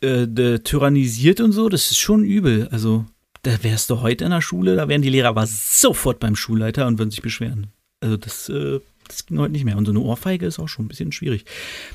äh, 0.00 0.26
tyrannisiert 0.58 1.40
und 1.40 1.52
so, 1.52 1.68
das 1.68 1.90
ist 1.90 1.98
schon 1.98 2.24
übel. 2.24 2.68
Also 2.68 3.06
da 3.42 3.62
wärst 3.62 3.90
du 3.90 4.00
heute 4.00 4.24
in 4.24 4.30
der 4.30 4.40
Schule, 4.40 4.76
da 4.76 4.88
wären 4.88 5.02
die 5.02 5.10
Lehrer 5.10 5.28
aber 5.28 5.46
sofort 5.46 6.20
beim 6.20 6.36
Schulleiter 6.36 6.86
und 6.86 6.98
würden 6.98 7.10
sich 7.10 7.22
beschweren. 7.22 7.68
Also 8.00 8.16
das, 8.16 8.48
äh, 8.48 8.80
das 9.08 9.26
ging 9.26 9.38
heute 9.38 9.52
nicht 9.52 9.64
mehr. 9.64 9.76
Und 9.76 9.86
so 9.86 9.92
eine 9.92 10.00
Ohrfeige 10.00 10.46
ist 10.46 10.58
auch 10.58 10.68
schon 10.68 10.86
ein 10.86 10.88
bisschen 10.88 11.12
schwierig. 11.12 11.44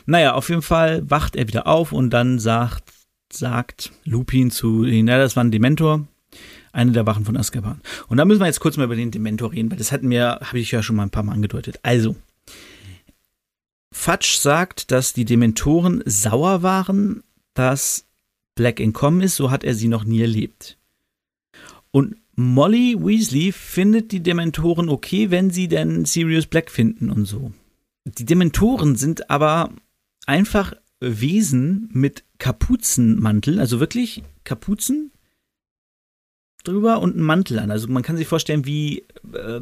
Naja, 0.05 0.33
auf 0.33 0.49
jeden 0.49 0.61
Fall 0.61 1.09
wacht 1.09 1.35
er 1.35 1.47
wieder 1.47 1.67
auf 1.67 1.91
und 1.91 2.11
dann 2.11 2.39
sagt, 2.39 2.83
sagt 3.31 3.91
Lupin 4.03 4.51
zu 4.51 4.85
ihnen, 4.85 5.07
ja, 5.07 5.17
das 5.17 5.35
war 5.35 5.43
ein 5.43 5.51
Dementor, 5.51 6.07
eine 6.71 6.91
der 6.91 7.05
Wachen 7.05 7.25
von 7.25 7.37
Azkaban. 7.37 7.81
Und 8.07 8.17
da 8.17 8.25
müssen 8.25 8.39
wir 8.39 8.47
jetzt 8.47 8.59
kurz 8.59 8.77
mal 8.77 8.85
über 8.85 8.95
den 8.95 9.11
Dementor 9.11 9.51
reden, 9.51 9.71
weil 9.71 9.77
das 9.77 9.91
hatten 9.91 10.09
wir, 10.09 10.39
habe 10.41 10.59
ich 10.59 10.71
ja 10.71 10.83
schon 10.83 10.95
mal 10.95 11.03
ein 11.03 11.09
paar 11.09 11.23
Mal 11.23 11.33
angedeutet. 11.33 11.79
Also, 11.83 12.15
Fatsch 13.91 14.37
sagt, 14.37 14.91
dass 14.91 15.13
die 15.13 15.25
Dementoren 15.25 16.03
sauer 16.05 16.61
waren, 16.61 17.23
dass 17.53 18.05
Black 18.55 18.79
entkommen 18.79 19.21
ist, 19.21 19.35
so 19.35 19.49
hat 19.51 19.63
er 19.63 19.73
sie 19.73 19.87
noch 19.87 20.03
nie 20.03 20.21
erlebt. 20.21 20.77
Und 21.91 22.17
Molly 22.39 22.95
Weasley 22.99 23.51
findet 23.51 24.11
die 24.11 24.21
Dementoren 24.21 24.89
okay, 24.89 25.31
wenn 25.31 25.49
sie 25.49 25.67
denn 25.67 26.05
Sirius 26.05 26.45
Black 26.45 26.69
finden 26.69 27.09
und 27.09 27.25
so. 27.25 27.51
Die 28.05 28.25
Dementoren 28.25 28.95
sind 28.95 29.31
aber 29.31 29.73
einfach 30.27 30.73
Wesen 30.99 31.89
mit 31.91 32.23
Kapuzenmantel, 32.37 33.59
also 33.59 33.79
wirklich 33.79 34.23
Kapuzen 34.43 35.11
drüber 36.63 36.99
und 36.99 37.15
einen 37.15 37.25
Mantel 37.25 37.57
an. 37.57 37.71
Also 37.71 37.87
man 37.87 38.03
kann 38.03 38.17
sich 38.17 38.27
vorstellen, 38.27 38.65
wie 38.65 38.99
äh, 39.33 39.61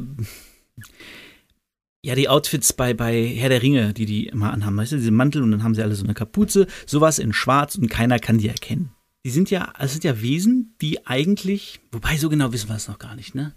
ja 2.04 2.14
die 2.14 2.28
Outfits 2.28 2.74
bei, 2.74 2.92
bei 2.92 3.26
Herr 3.26 3.48
der 3.48 3.62
Ringe, 3.62 3.94
die 3.94 4.04
die 4.04 4.26
immer 4.26 4.52
anhaben, 4.52 4.76
weißt 4.76 4.92
du, 4.92 4.96
diese 4.96 5.10
Mantel 5.10 5.42
und 5.42 5.50
dann 5.50 5.62
haben 5.62 5.74
sie 5.74 5.82
alle 5.82 5.94
so 5.94 6.04
eine 6.04 6.14
Kapuze, 6.14 6.66
sowas 6.84 7.18
in 7.18 7.32
schwarz 7.32 7.76
und 7.76 7.88
keiner 7.88 8.18
kann 8.18 8.36
die 8.36 8.48
erkennen. 8.48 8.90
Die 9.26 9.32
sind 9.32 9.50
ja, 9.50 9.72
es 9.80 9.90
sind 9.90 10.04
ja 10.04 10.22
Wesen, 10.22 10.76
die 10.80 11.04
eigentlich, 11.04 11.80
wobei 11.90 12.16
so 12.16 12.28
genau 12.28 12.52
wissen 12.52 12.68
wir 12.68 12.76
es 12.76 12.86
noch 12.86 13.00
gar 13.00 13.16
nicht, 13.16 13.34
ne? 13.34 13.56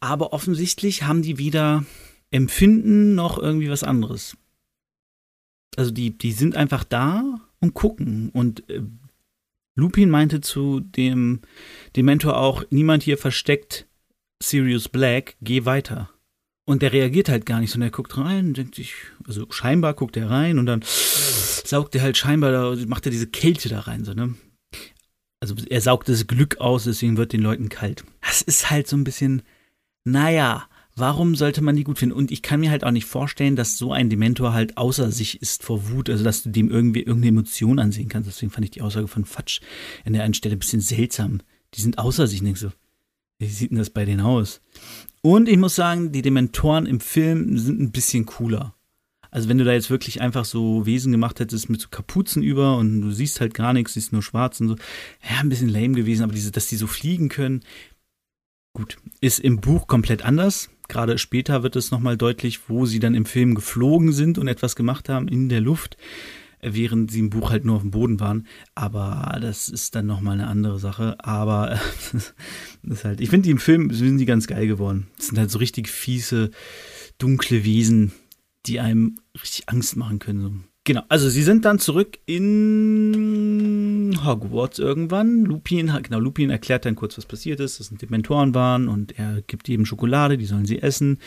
Aber 0.00 0.32
offensichtlich 0.32 1.04
haben 1.04 1.22
die 1.22 1.38
wieder 1.38 1.86
Empfinden 2.32 3.14
noch 3.14 3.38
irgendwie 3.38 3.70
was 3.70 3.84
anderes. 3.84 4.36
Also 5.76 5.92
die, 5.92 6.18
die 6.18 6.32
sind 6.32 6.56
einfach 6.56 6.82
da 6.82 7.40
und 7.60 7.74
gucken. 7.74 8.30
Und 8.30 8.68
äh, 8.68 8.82
Lupin 9.76 10.10
meinte 10.10 10.40
zu 10.40 10.80
dem 10.80 11.42
Dementor 11.94 12.36
auch, 12.36 12.64
niemand 12.70 13.04
hier 13.04 13.16
versteckt 13.16 13.86
Sirius 14.42 14.88
Black, 14.88 15.36
geh 15.40 15.64
weiter. 15.64 16.10
Und 16.64 16.82
der 16.82 16.92
reagiert 16.92 17.28
halt 17.28 17.46
gar 17.46 17.60
nicht, 17.60 17.70
sondern 17.70 17.90
er 17.90 17.96
guckt 17.96 18.18
rein, 18.18 18.52
denkt 18.52 18.74
sich, 18.74 18.94
also 19.28 19.46
scheinbar 19.52 19.94
guckt 19.94 20.16
er 20.16 20.28
rein 20.28 20.58
und 20.58 20.66
dann 20.66 20.82
saugt 20.82 21.94
er 21.94 22.02
halt 22.02 22.16
scheinbar, 22.16 22.50
da, 22.50 22.86
macht 22.88 23.06
er 23.06 23.12
diese 23.12 23.28
Kälte 23.28 23.68
da 23.68 23.78
rein, 23.78 24.04
so, 24.04 24.12
ne? 24.12 24.34
Also 25.44 25.56
er 25.68 25.82
saugt 25.82 26.08
das 26.08 26.26
Glück 26.26 26.56
aus, 26.58 26.84
deswegen 26.84 27.18
wird 27.18 27.34
den 27.34 27.42
Leuten 27.42 27.68
kalt. 27.68 28.02
Das 28.22 28.40
ist 28.40 28.70
halt 28.70 28.88
so 28.88 28.96
ein 28.96 29.04
bisschen, 29.04 29.42
naja, 30.02 30.64
warum 30.96 31.36
sollte 31.36 31.60
man 31.60 31.76
die 31.76 31.84
gut 31.84 31.98
finden? 31.98 32.14
Und 32.14 32.30
ich 32.30 32.40
kann 32.40 32.60
mir 32.60 32.70
halt 32.70 32.82
auch 32.82 32.90
nicht 32.90 33.04
vorstellen, 33.04 33.54
dass 33.54 33.76
so 33.76 33.92
ein 33.92 34.08
Dementor 34.08 34.54
halt 34.54 34.78
außer 34.78 35.12
sich 35.12 35.42
ist 35.42 35.62
vor 35.62 35.90
Wut, 35.90 36.08
also 36.08 36.24
dass 36.24 36.44
du 36.44 36.48
dem 36.48 36.70
irgendwie 36.70 37.00
irgendeine 37.00 37.28
Emotion 37.28 37.78
ansehen 37.78 38.08
kannst. 38.08 38.26
Deswegen 38.26 38.52
fand 38.52 38.64
ich 38.64 38.70
die 38.70 38.80
Aussage 38.80 39.06
von 39.06 39.26
Fatsch 39.26 39.60
an 40.06 40.14
der 40.14 40.22
einen 40.22 40.32
Stelle 40.32 40.56
ein 40.56 40.60
bisschen 40.60 40.80
seltsam. 40.80 41.42
Die 41.74 41.82
sind 41.82 41.98
außer 41.98 42.26
sich, 42.26 42.42
denkst 42.42 42.62
so. 42.62 42.72
Wie 43.38 43.46
sieht 43.46 43.70
denn 43.70 43.76
das 43.76 43.90
bei 43.90 44.06
denen 44.06 44.22
aus? 44.22 44.62
Und 45.20 45.46
ich 45.46 45.58
muss 45.58 45.74
sagen, 45.74 46.10
die 46.10 46.22
Dementoren 46.22 46.86
im 46.86 47.00
Film 47.00 47.58
sind 47.58 47.82
ein 47.82 47.92
bisschen 47.92 48.24
cooler. 48.24 48.74
Also 49.34 49.48
wenn 49.48 49.58
du 49.58 49.64
da 49.64 49.72
jetzt 49.72 49.90
wirklich 49.90 50.20
einfach 50.20 50.44
so 50.44 50.86
Wesen 50.86 51.12
gemacht 51.12 51.40
hättest 51.40 51.68
mit 51.68 51.80
so 51.80 51.88
Kapuzen 51.90 52.42
über 52.42 52.76
und 52.76 53.02
du 53.02 53.10
siehst 53.10 53.40
halt 53.40 53.52
gar 53.52 53.72
nichts, 53.72 53.94
siehst 53.94 54.12
nur 54.12 54.22
schwarz 54.22 54.60
und 54.60 54.68
so, 54.68 54.76
ja, 55.28 55.40
ein 55.40 55.48
bisschen 55.48 55.68
lame 55.68 55.94
gewesen, 55.94 56.22
aber 56.22 56.32
diese, 56.32 56.52
dass 56.52 56.68
die 56.68 56.76
so 56.76 56.86
fliegen 56.86 57.28
können, 57.28 57.60
gut, 58.74 58.96
ist 59.20 59.40
im 59.40 59.60
Buch 59.60 59.86
komplett 59.86 60.24
anders 60.24 60.70
gerade 60.88 61.18
später 61.18 61.62
wird 61.62 61.76
es 61.76 61.90
nochmal 61.90 62.16
deutlich, 62.16 62.68
wo 62.68 62.86
sie 62.86 62.98
dann 62.98 63.14
im 63.14 63.26
Film 63.26 63.54
geflogen 63.54 64.12
sind 64.12 64.38
und 64.38 64.48
etwas 64.48 64.76
gemacht 64.76 65.08
haben 65.08 65.28
in 65.28 65.48
der 65.48 65.60
Luft, 65.60 65.96
während 66.60 67.10
sie 67.10 67.20
im 67.20 67.30
Buch 67.30 67.50
halt 67.50 67.64
nur 67.64 67.76
auf 67.76 67.82
dem 67.82 67.90
Boden 67.90 68.20
waren. 68.20 68.46
Aber 68.74 69.38
das 69.40 69.68
ist 69.68 69.94
dann 69.94 70.06
nochmal 70.06 70.34
eine 70.34 70.48
andere 70.48 70.78
Sache. 70.78 71.16
Aber 71.18 71.78
ist 72.82 73.04
halt, 73.04 73.20
ich 73.20 73.30
finde 73.30 73.44
die 73.44 73.50
im 73.50 73.58
Film 73.58 73.90
sind 73.92 74.18
die 74.18 74.26
ganz 74.26 74.46
geil 74.46 74.66
geworden. 74.66 75.08
Das 75.16 75.26
sind 75.26 75.38
halt 75.38 75.50
so 75.50 75.58
richtig 75.58 75.88
fiese, 75.88 76.50
dunkle 77.18 77.64
Wesen, 77.64 78.12
die 78.66 78.80
einem 78.80 79.16
richtig 79.34 79.68
Angst 79.68 79.96
machen 79.96 80.18
können. 80.18 80.64
Genau, 80.86 81.02
also 81.08 81.30
sie 81.30 81.42
sind 81.42 81.64
dann 81.64 81.78
zurück 81.78 82.18
in 82.26 84.14
Hogwarts 84.22 84.78
irgendwann. 84.78 85.44
Lupin, 85.44 85.90
genau, 86.02 86.18
Lupin 86.18 86.50
erklärt 86.50 86.84
dann 86.84 86.94
kurz, 86.94 87.16
was 87.16 87.24
passiert 87.24 87.58
ist, 87.60 87.80
dass 87.80 87.90
es 87.90 87.98
Dementoren 87.98 88.54
waren 88.54 88.88
und 88.88 89.18
er 89.18 89.40
gibt 89.46 89.66
jedem 89.66 89.86
Schokolade, 89.86 90.36
die 90.36 90.44
sollen 90.44 90.66
sie 90.66 90.82
essen. 90.82 91.20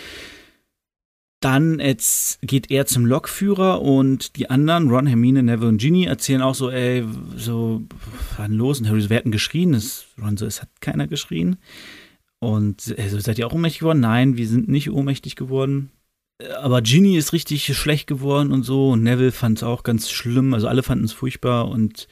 Dann 1.40 1.80
jetzt 1.80 2.40
geht 2.42 2.70
er 2.70 2.86
zum 2.86 3.08
Lokführer 3.08 3.82
und 3.82 4.36
die 4.36 4.50
anderen, 4.52 4.90
Ron, 4.90 5.08
Hermine, 5.08 5.42
Neville 5.42 5.70
und 5.70 5.78
Ginny, 5.78 6.06
erzählen 6.06 6.44
auch 6.44 6.56
so, 6.56 6.70
ey, 6.70 7.04
so, 7.36 7.84
was 8.30 8.38
war 8.38 8.48
denn 8.48 8.58
los? 8.58 8.80
Und 8.80 8.88
Harry 8.90 9.02
so, 9.02 9.10
wir 9.10 9.18
hatten 9.18 9.32
geschrien. 9.32 9.72
Das, 9.72 10.06
Ron 10.22 10.38
so, 10.38 10.46
es 10.46 10.62
hat 10.62 10.70
keiner 10.82 11.08
geschrien. 11.08 11.58
Und 12.40 12.94
also, 12.98 13.20
seid 13.20 13.40
ihr 13.40 13.48
auch 13.48 13.54
ohnmächtig 13.54 13.80
geworden? 13.80 14.00
Nein, 14.00 14.38
wir 14.38 14.48
sind 14.48 14.68
nicht 14.68 14.92
ohnmächtig 14.92 15.36
geworden 15.36 15.92
aber 16.62 16.82
Ginny 16.82 17.18
ist 17.18 17.34
richtig 17.34 17.66
schlecht 17.76 18.08
geworden 18.08 18.52
und 18.52 18.64
so. 18.64 18.92
Und 18.92 19.04
Neville 19.04 19.32
fand 19.32 19.58
es 19.58 19.64
auch 19.64 19.84
ganz 19.84 20.10
schlimm. 20.10 20.54
Also 20.54 20.68
alle 20.68 20.84
fanden 20.84 21.06
es 21.06 21.14
furchtbar 21.14 21.68
und 21.70 22.08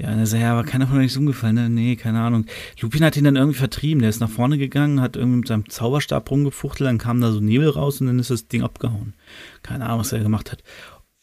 ja, 0.00 0.10
er 0.10 0.26
sagt, 0.26 0.42
ja, 0.42 0.52
aber 0.52 0.62
keiner 0.62 0.86
von 0.86 0.98
euch 0.98 1.06
ist 1.06 1.16
umgefallen, 1.16 1.56
ne? 1.56 1.68
Nee, 1.68 1.96
keine 1.96 2.20
Ahnung. 2.20 2.46
Lupin 2.80 3.02
hat 3.02 3.16
ihn 3.16 3.24
dann 3.24 3.34
irgendwie 3.34 3.58
vertrieben. 3.58 4.00
Der 4.00 4.10
ist 4.10 4.20
nach 4.20 4.30
vorne 4.30 4.56
gegangen, 4.56 5.00
hat 5.00 5.16
irgendwie 5.16 5.38
mit 5.38 5.48
seinem 5.48 5.68
Zauberstab 5.68 6.30
rumgefuchtelt, 6.30 6.86
dann 6.86 6.98
kam 6.98 7.20
da 7.20 7.32
so 7.32 7.40
Nebel 7.40 7.70
raus 7.70 8.00
und 8.00 8.06
dann 8.06 8.20
ist 8.20 8.30
das 8.30 8.46
Ding 8.46 8.62
abgehauen. 8.62 9.14
Keine 9.62 9.86
Ahnung, 9.86 10.00
was 10.00 10.12
er 10.12 10.20
gemacht 10.20 10.52
hat 10.52 10.62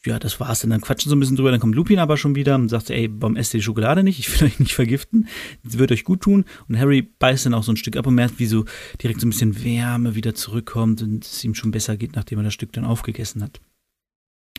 ja, 0.05 0.19
das 0.19 0.39
war's. 0.39 0.63
Und 0.63 0.69
dann 0.69 0.81
quatschen 0.81 1.09
so 1.09 1.15
ein 1.15 1.19
bisschen 1.19 1.35
drüber. 1.35 1.51
Dann 1.51 1.59
kommt 1.59 1.75
Lupin 1.75 1.99
aber 1.99 2.17
schon 2.17 2.35
wieder 2.35 2.55
und 2.55 2.69
sagt, 2.69 2.89
ey, 2.89 3.09
warum 3.11 3.35
esst 3.35 3.53
ihr 3.53 3.59
die 3.59 3.63
Schokolade 3.63 4.03
nicht? 4.03 4.19
Ich 4.19 4.39
will 4.39 4.47
euch 4.47 4.59
nicht 4.59 4.73
vergiften. 4.73 5.27
Sie 5.63 5.79
wird 5.79 5.91
euch 5.91 6.03
gut 6.03 6.21
tun. 6.21 6.45
Und 6.67 6.79
Harry 6.79 7.01
beißt 7.01 7.45
dann 7.45 7.53
auch 7.53 7.63
so 7.63 7.71
ein 7.71 7.77
Stück 7.77 7.97
ab 7.97 8.07
und 8.07 8.15
merkt, 8.15 8.39
wie 8.39 8.45
so 8.45 8.65
direkt 9.01 9.21
so 9.21 9.27
ein 9.27 9.31
bisschen 9.31 9.63
Wärme 9.63 10.15
wieder 10.15 10.35
zurückkommt 10.35 11.01
und 11.01 11.25
es 11.25 11.43
ihm 11.43 11.55
schon 11.55 11.71
besser 11.71 11.97
geht, 11.97 12.15
nachdem 12.15 12.39
er 12.39 12.43
das 12.43 12.53
Stück 12.53 12.73
dann 12.73 12.85
aufgegessen 12.85 13.43
hat. 13.43 13.59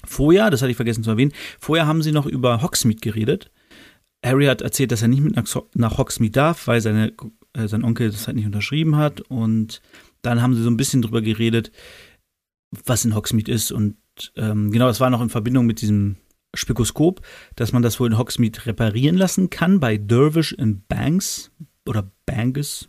Vorher, 0.04 0.50
das 0.50 0.62
hatte 0.62 0.70
ich 0.70 0.76
vergessen 0.76 1.02
zu 1.02 1.10
erwähnen, 1.10 1.32
vorher 1.58 1.86
haben 1.86 2.02
sie 2.02 2.12
noch 2.12 2.26
über 2.26 2.62
Hogsmeade 2.62 3.00
geredet. 3.00 3.50
Harry 4.24 4.46
hat 4.46 4.62
erzählt, 4.62 4.92
dass 4.92 5.02
er 5.02 5.08
nicht 5.08 5.22
mit 5.22 5.36
nach 5.74 5.98
Hogsmeade 5.98 6.32
darf, 6.32 6.66
weil 6.66 6.80
seine, 6.80 7.12
äh, 7.52 7.68
sein 7.68 7.84
Onkel 7.84 8.10
das 8.10 8.26
halt 8.26 8.36
nicht 8.36 8.46
unterschrieben 8.46 8.96
hat. 8.96 9.20
Und 9.22 9.80
dann 10.22 10.42
haben 10.42 10.54
sie 10.54 10.62
so 10.62 10.70
ein 10.70 10.76
bisschen 10.76 11.02
drüber 11.02 11.22
geredet, 11.22 11.70
was 12.84 13.04
in 13.04 13.14
Hogsmeade 13.14 13.50
ist 13.50 13.72
und 13.72 13.96
ähm, 14.36 14.70
genau, 14.70 14.86
das 14.86 15.00
war 15.00 15.10
noch 15.10 15.22
in 15.22 15.30
Verbindung 15.30 15.66
mit 15.66 15.80
diesem 15.80 16.16
Spikoskop, 16.54 17.20
dass 17.54 17.72
man 17.72 17.82
das 17.82 18.00
wohl 18.00 18.10
in 18.10 18.18
Hogsmeade 18.18 18.66
reparieren 18.66 19.16
lassen 19.16 19.50
kann 19.50 19.80
bei 19.80 19.96
Dervish 19.96 20.52
in 20.52 20.82
Banks 20.88 21.50
oder 21.86 22.10
Bangus. 22.24 22.88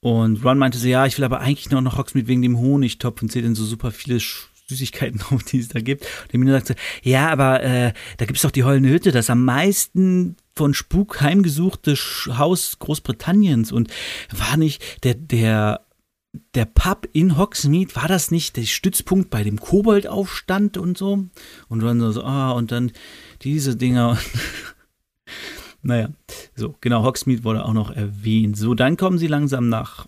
Und 0.00 0.44
Ron 0.44 0.58
meinte 0.58 0.78
so, 0.78 0.86
ja, 0.86 1.06
ich 1.06 1.16
will 1.16 1.24
aber 1.24 1.40
eigentlich 1.40 1.70
noch 1.70 1.96
Hogsmeade 1.96 2.28
wegen 2.28 2.42
dem 2.42 2.58
Honigtopf 2.58 3.22
und 3.22 3.32
sehe 3.32 3.42
dann 3.42 3.54
so 3.54 3.64
super 3.64 3.90
viele 3.90 4.20
Süßigkeiten 4.68 5.22
auf, 5.30 5.42
die 5.44 5.60
es 5.60 5.68
da 5.68 5.80
gibt. 5.80 6.04
Und 6.04 6.32
Hermine 6.32 6.52
sagte, 6.52 6.74
ja, 7.02 7.30
aber 7.30 7.62
äh, 7.62 7.92
da 8.18 8.26
gibt 8.26 8.36
es 8.36 8.42
doch 8.42 8.50
die 8.50 8.64
heulende 8.64 8.90
Hütte, 8.90 9.12
das 9.12 9.30
am 9.30 9.44
meisten 9.44 10.36
von 10.54 10.74
Spuk 10.74 11.20
heimgesuchte 11.20 11.94
Haus 11.94 12.78
Großbritanniens 12.78 13.72
und 13.72 13.90
war 14.30 14.56
nicht 14.56 15.04
der, 15.04 15.14
der 15.14 15.83
der 16.54 16.64
Pub 16.64 17.08
in 17.12 17.36
Hogsmeade, 17.36 17.94
war 17.94 18.08
das 18.08 18.30
nicht 18.30 18.56
der 18.56 18.64
Stützpunkt 18.64 19.30
bei 19.30 19.44
dem 19.44 19.60
Koboldaufstand 19.60 20.76
und 20.76 20.98
so? 20.98 21.24
Und 21.68 21.82
dann 21.82 22.12
so, 22.12 22.22
ah, 22.22 22.52
und 22.52 22.72
dann 22.72 22.92
diese 23.42 23.76
Dinger. 23.76 24.18
naja, 25.82 26.08
so, 26.54 26.74
genau, 26.80 27.04
Hogsmeade 27.04 27.44
wurde 27.44 27.64
auch 27.64 27.72
noch 27.72 27.90
erwähnt. 27.90 28.56
So, 28.56 28.74
dann 28.74 28.96
kommen 28.96 29.18
sie 29.18 29.26
langsam 29.26 29.68
nach 29.68 30.06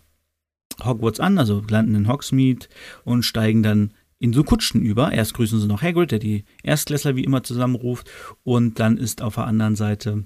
Hogwarts 0.82 1.20
an, 1.20 1.38
also 1.38 1.62
landen 1.68 1.94
in 1.94 2.08
Hogsmeade 2.08 2.66
und 3.04 3.22
steigen 3.22 3.62
dann 3.62 3.92
in 4.18 4.32
so 4.32 4.44
Kutschen 4.44 4.82
über. 4.82 5.12
Erst 5.12 5.34
grüßen 5.34 5.60
sie 5.60 5.66
noch 5.66 5.82
Hagrid, 5.82 6.10
der 6.10 6.18
die 6.18 6.44
Erstklässler 6.62 7.16
wie 7.16 7.24
immer 7.24 7.42
zusammenruft. 7.42 8.10
Und 8.42 8.80
dann 8.80 8.96
ist 8.96 9.22
auf 9.22 9.36
der 9.36 9.46
anderen 9.46 9.76
Seite, 9.76 10.24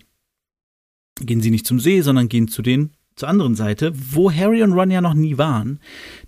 gehen 1.21 1.40
sie 1.40 1.50
nicht 1.50 1.66
zum 1.66 1.80
See, 1.80 2.00
sondern 2.00 2.28
gehen 2.28 2.49
zu 2.49 2.62
den 2.62 2.92
zur 3.21 3.29
anderen 3.29 3.55
Seite, 3.55 3.93
wo 3.95 4.33
Harry 4.33 4.62
und 4.62 4.73
Ron 4.73 4.91
ja 4.91 5.00
noch 5.00 5.15
nie 5.15 5.39
waren. 5.39 5.81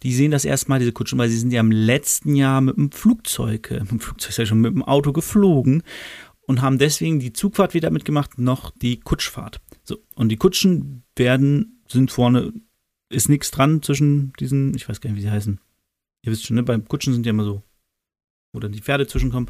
Die 0.02 0.14
sehen 0.14 0.30
das 0.30 0.44
erstmal, 0.44 0.78
diese 0.78 0.92
Kutschen, 0.92 1.18
weil 1.18 1.28
sie 1.28 1.38
sind 1.38 1.52
ja 1.52 1.60
im 1.60 1.72
letzten 1.72 2.34
Jahr 2.34 2.60
mit 2.60 2.76
dem 2.76 2.92
Flugzeug, 2.92 3.70
äh, 3.70 3.80
mit 3.80 3.90
dem 3.90 4.00
Flugzeug 4.00 4.38
ja 4.38 4.46
schon 4.46 4.60
mit 4.60 4.74
dem 4.74 4.82
Auto 4.82 5.12
geflogen 5.12 5.82
und 6.46 6.62
haben 6.62 6.78
deswegen 6.78 7.18
die 7.18 7.32
Zugfahrt 7.32 7.74
wieder 7.74 7.90
mitgemacht, 7.90 8.38
noch 8.38 8.70
die 8.70 9.00
Kutschfahrt. 9.00 9.60
So, 9.84 9.98
und 10.14 10.28
die 10.28 10.36
Kutschen 10.36 11.02
werden, 11.16 11.82
sind 11.88 12.10
vorne, 12.10 12.52
ist 13.08 13.28
nichts 13.28 13.50
dran 13.50 13.82
zwischen 13.82 14.32
diesen, 14.38 14.74
ich 14.74 14.88
weiß 14.88 15.00
gar 15.00 15.10
nicht, 15.10 15.18
wie 15.18 15.22
sie 15.22 15.30
heißen. 15.30 15.60
Ihr 16.24 16.32
wisst 16.32 16.46
schon, 16.46 16.56
ne? 16.56 16.62
Beim 16.62 16.86
Kutschen 16.86 17.12
sind 17.12 17.26
ja 17.26 17.30
immer 17.30 17.44
so, 17.44 17.62
wo 18.52 18.60
dann 18.60 18.72
die 18.72 18.80
Pferde 18.80 19.06
zwischenkommen. 19.06 19.48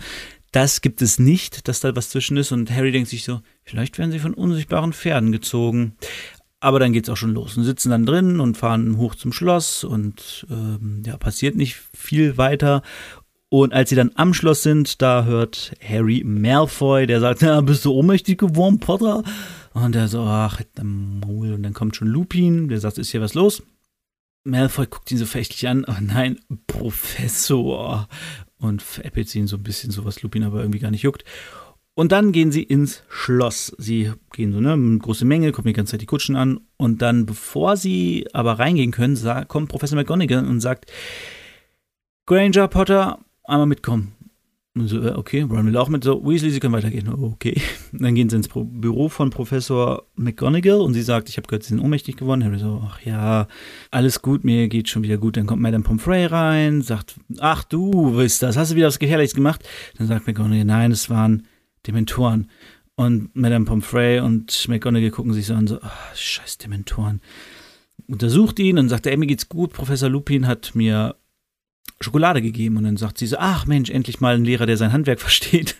Das 0.52 0.80
gibt 0.80 1.02
es 1.02 1.18
nicht, 1.18 1.66
dass 1.66 1.80
da 1.80 1.96
was 1.96 2.10
zwischen 2.10 2.36
ist. 2.36 2.52
Und 2.52 2.70
Harry 2.70 2.92
denkt 2.92 3.08
sich 3.08 3.24
so, 3.24 3.40
vielleicht 3.62 3.98
werden 3.98 4.12
sie 4.12 4.18
von 4.18 4.34
unsichtbaren 4.34 4.92
Pferden 4.92 5.32
gezogen. 5.32 5.96
Aber 6.62 6.78
dann 6.78 6.92
geht 6.92 7.04
es 7.04 7.10
auch 7.10 7.16
schon 7.16 7.34
los 7.34 7.56
und 7.56 7.64
sitzen 7.64 7.90
dann 7.90 8.06
drin 8.06 8.38
und 8.38 8.56
fahren 8.56 8.96
hoch 8.96 9.16
zum 9.16 9.32
Schloss 9.32 9.82
und 9.82 10.46
ähm, 10.48 11.02
ja, 11.04 11.16
passiert 11.16 11.56
nicht 11.56 11.76
viel 11.92 12.38
weiter. 12.38 12.82
Und 13.48 13.72
als 13.72 13.90
sie 13.90 13.96
dann 13.96 14.12
am 14.14 14.32
Schloss 14.32 14.62
sind, 14.62 15.02
da 15.02 15.24
hört 15.24 15.72
Harry 15.84 16.22
Malfoy, 16.24 17.08
der 17.08 17.18
sagt, 17.18 17.42
ja, 17.42 17.60
bist 17.62 17.84
du 17.84 17.92
ohnmächtig 17.92 18.38
geworden, 18.38 18.78
Potter? 18.78 19.24
Und 19.72 19.96
er 19.96 20.06
so, 20.06 20.20
ach, 20.20 20.60
Maul. 20.80 21.52
Und 21.52 21.64
dann 21.64 21.74
kommt 21.74 21.96
schon 21.96 22.06
Lupin, 22.06 22.68
der 22.68 22.78
sagt, 22.78 22.96
ist 22.96 23.10
hier 23.10 23.20
was 23.20 23.34
los? 23.34 23.64
Malfoy 24.44 24.86
guckt 24.86 25.10
ihn 25.10 25.18
so 25.18 25.26
verächtlich 25.26 25.66
an, 25.66 25.84
oh 25.88 26.00
nein, 26.00 26.38
Professor. 26.68 28.08
Und 28.56 28.82
veräppelt 28.82 29.34
ihn 29.34 29.48
so 29.48 29.56
ein 29.56 29.64
bisschen, 29.64 29.90
so 29.90 30.04
was 30.04 30.22
Lupin 30.22 30.44
aber 30.44 30.60
irgendwie 30.60 30.78
gar 30.78 30.92
nicht 30.92 31.02
juckt. 31.02 31.24
Und 31.94 32.10
dann 32.10 32.32
gehen 32.32 32.52
sie 32.52 32.62
ins 32.62 33.02
Schloss. 33.08 33.74
Sie 33.76 34.12
gehen 34.32 34.52
so, 34.52 34.60
ne, 34.60 34.72
eine 34.72 34.98
große 34.98 35.26
Menge, 35.26 35.52
kommen 35.52 35.66
die 35.66 35.74
ganze 35.74 35.92
Zeit 35.92 36.00
die 36.00 36.06
Kutschen 36.06 36.36
an. 36.36 36.60
Und 36.78 37.02
dann, 37.02 37.26
bevor 37.26 37.76
sie 37.76 38.26
aber 38.32 38.58
reingehen 38.58 38.92
können, 38.92 39.18
kommt 39.48 39.68
Professor 39.68 39.96
McGonagall 39.96 40.46
und 40.46 40.60
sagt, 40.60 40.90
Granger, 42.24 42.68
Potter, 42.68 43.18
einmal 43.44 43.66
mitkommen. 43.66 44.14
Und 44.74 44.88
so, 44.88 45.02
äh, 45.02 45.10
okay, 45.10 45.42
Ron 45.42 45.66
will 45.66 45.76
auch 45.76 45.90
mit, 45.90 46.02
so, 46.02 46.24
Weasley, 46.24 46.50
Sie 46.50 46.58
können 46.58 46.72
weitergehen. 46.72 47.06
Okay. 47.12 47.60
Dann 47.92 48.14
gehen 48.14 48.30
sie 48.30 48.36
ins 48.36 48.48
Büro 48.48 49.10
von 49.10 49.28
Professor 49.28 50.04
McGonagall 50.16 50.80
und 50.80 50.94
sie 50.94 51.02
sagt, 51.02 51.28
ich 51.28 51.36
habe 51.36 51.46
gehört, 51.46 51.62
Sie 51.62 51.70
sind 51.70 51.80
ohnmächtig 51.80 52.16
geworden. 52.16 52.42
Harry 52.42 52.58
so, 52.58 52.82
ach 52.82 53.02
ja, 53.02 53.48
alles 53.90 54.22
gut, 54.22 54.44
mir 54.44 54.68
geht 54.68 54.88
schon 54.88 55.02
wieder 55.02 55.18
gut. 55.18 55.36
Dann 55.36 55.44
kommt 55.44 55.60
Madame 55.60 55.84
Pomfrey 55.84 56.24
rein, 56.24 56.80
sagt, 56.80 57.16
ach 57.38 57.64
du 57.64 58.16
bist 58.16 58.42
das, 58.42 58.56
hast 58.56 58.72
du 58.72 58.76
wieder 58.76 58.86
was 58.86 58.98
Gefährliches 58.98 59.34
gemacht? 59.34 59.68
Dann 59.98 60.06
sagt 60.06 60.26
McGonagall, 60.26 60.64
nein, 60.64 60.90
es 60.90 61.10
waren 61.10 61.42
Dementoren. 61.86 62.50
Und 62.94 63.34
Madame 63.34 63.64
Pomfrey 63.64 64.20
und 64.20 64.68
McGonagall 64.68 65.10
gucken 65.10 65.32
sich 65.32 65.46
so 65.46 65.54
an, 65.54 65.66
so, 65.66 65.78
ach, 65.80 66.14
scheiß 66.14 66.58
Dementoren. 66.58 67.20
Untersucht 68.06 68.58
ihn 68.58 68.78
und 68.78 68.88
sagt, 68.88 69.06
ey, 69.06 69.16
mir 69.16 69.26
geht's 69.26 69.48
gut, 69.48 69.72
Professor 69.72 70.08
Lupin 70.08 70.46
hat 70.46 70.74
mir 70.74 71.16
Schokolade 72.00 72.42
gegeben. 72.42 72.76
Und 72.76 72.84
dann 72.84 72.96
sagt 72.96 73.18
sie 73.18 73.26
so, 73.26 73.36
ach 73.38 73.66
Mensch, 73.66 73.90
endlich 73.90 74.20
mal 74.20 74.34
ein 74.34 74.44
Lehrer, 74.44 74.66
der 74.66 74.76
sein 74.76 74.92
Handwerk 74.92 75.20
versteht. 75.20 75.76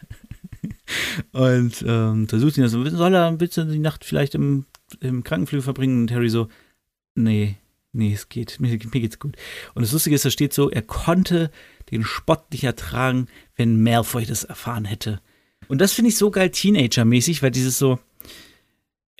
und 1.33 1.85
ähm, 1.87 2.29
versucht 2.29 2.57
ihn 2.57 2.69
so, 2.69 2.85
soll 2.89 3.15
er 3.15 3.33
bitte 3.33 3.67
die 3.67 3.79
Nacht 3.79 4.05
vielleicht 4.05 4.35
im, 4.35 4.67
im 5.01 5.23
Krankenflügel 5.23 5.63
verbringen? 5.63 6.03
Und 6.03 6.13
Harry 6.13 6.31
so, 6.31 6.49
nee, 7.15 7.57
nee, 7.93 8.15
es 8.15 8.29
geht, 8.29 8.59
mir, 8.61 8.71
mir 8.71 9.01
geht's 9.01 9.19
gut. 9.19 9.37
Und 9.75 9.83
das 9.83 9.93
Lustige 9.93 10.17
ist, 10.17 10.25
da 10.25 10.31
steht 10.31 10.55
so, 10.55 10.71
er 10.71 10.83
konnte 10.83 11.51
den 11.91 12.05
Spott 12.05 12.51
nicht 12.53 12.65
ertragen, 12.65 13.27
wenn 13.57 13.83
Malfoy 13.83 14.25
das 14.25 14.45
erfahren 14.45 14.85
hätte. 14.85 15.21
Und 15.73 15.79
das 15.79 15.95
finde 15.95 16.11
ich 16.11 16.19
so 16.19 16.31
geil 16.31 16.51
Teenager-mäßig, 16.51 17.43
weil 17.43 17.51
dieses 17.51 17.79
so, 17.79 17.99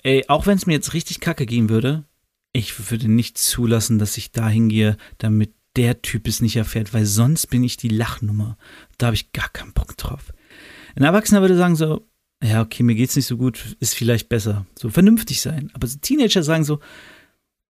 ey, 0.03 0.23
auch 0.27 0.45
wenn 0.45 0.55
es 0.55 0.67
mir 0.67 0.73
jetzt 0.73 0.93
richtig 0.93 1.19
kacke 1.19 1.47
gehen 1.47 1.67
würde, 1.67 2.05
ich 2.51 2.91
würde 2.91 3.07
nicht 3.07 3.39
zulassen, 3.39 3.97
dass 3.97 4.17
ich 4.17 4.33
da 4.33 4.47
hingehe, 4.49 4.97
damit 5.17 5.55
der 5.75 6.03
Typ 6.03 6.27
es 6.27 6.41
nicht 6.41 6.55
erfährt, 6.55 6.93
weil 6.93 7.07
sonst 7.07 7.47
bin 7.47 7.63
ich 7.63 7.77
die 7.77 7.87
Lachnummer. 7.87 8.55
Da 8.99 9.07
habe 9.07 9.15
ich 9.15 9.31
gar 9.31 9.49
keinen 9.49 9.73
Bock 9.73 9.97
drauf. 9.97 10.31
Ein 10.95 11.01
Erwachsener 11.01 11.41
würde 11.41 11.57
sagen 11.57 11.75
so, 11.75 12.07
ja, 12.43 12.61
okay, 12.61 12.83
mir 12.83 12.93
geht's 12.93 13.15
nicht 13.15 13.25
so 13.25 13.37
gut, 13.37 13.75
ist 13.79 13.95
vielleicht 13.95 14.29
besser. 14.29 14.67
So 14.77 14.91
vernünftig 14.91 15.41
sein. 15.41 15.71
Aber 15.73 15.87
so 15.87 15.97
Teenager 15.97 16.43
sagen 16.43 16.65
so, 16.65 16.79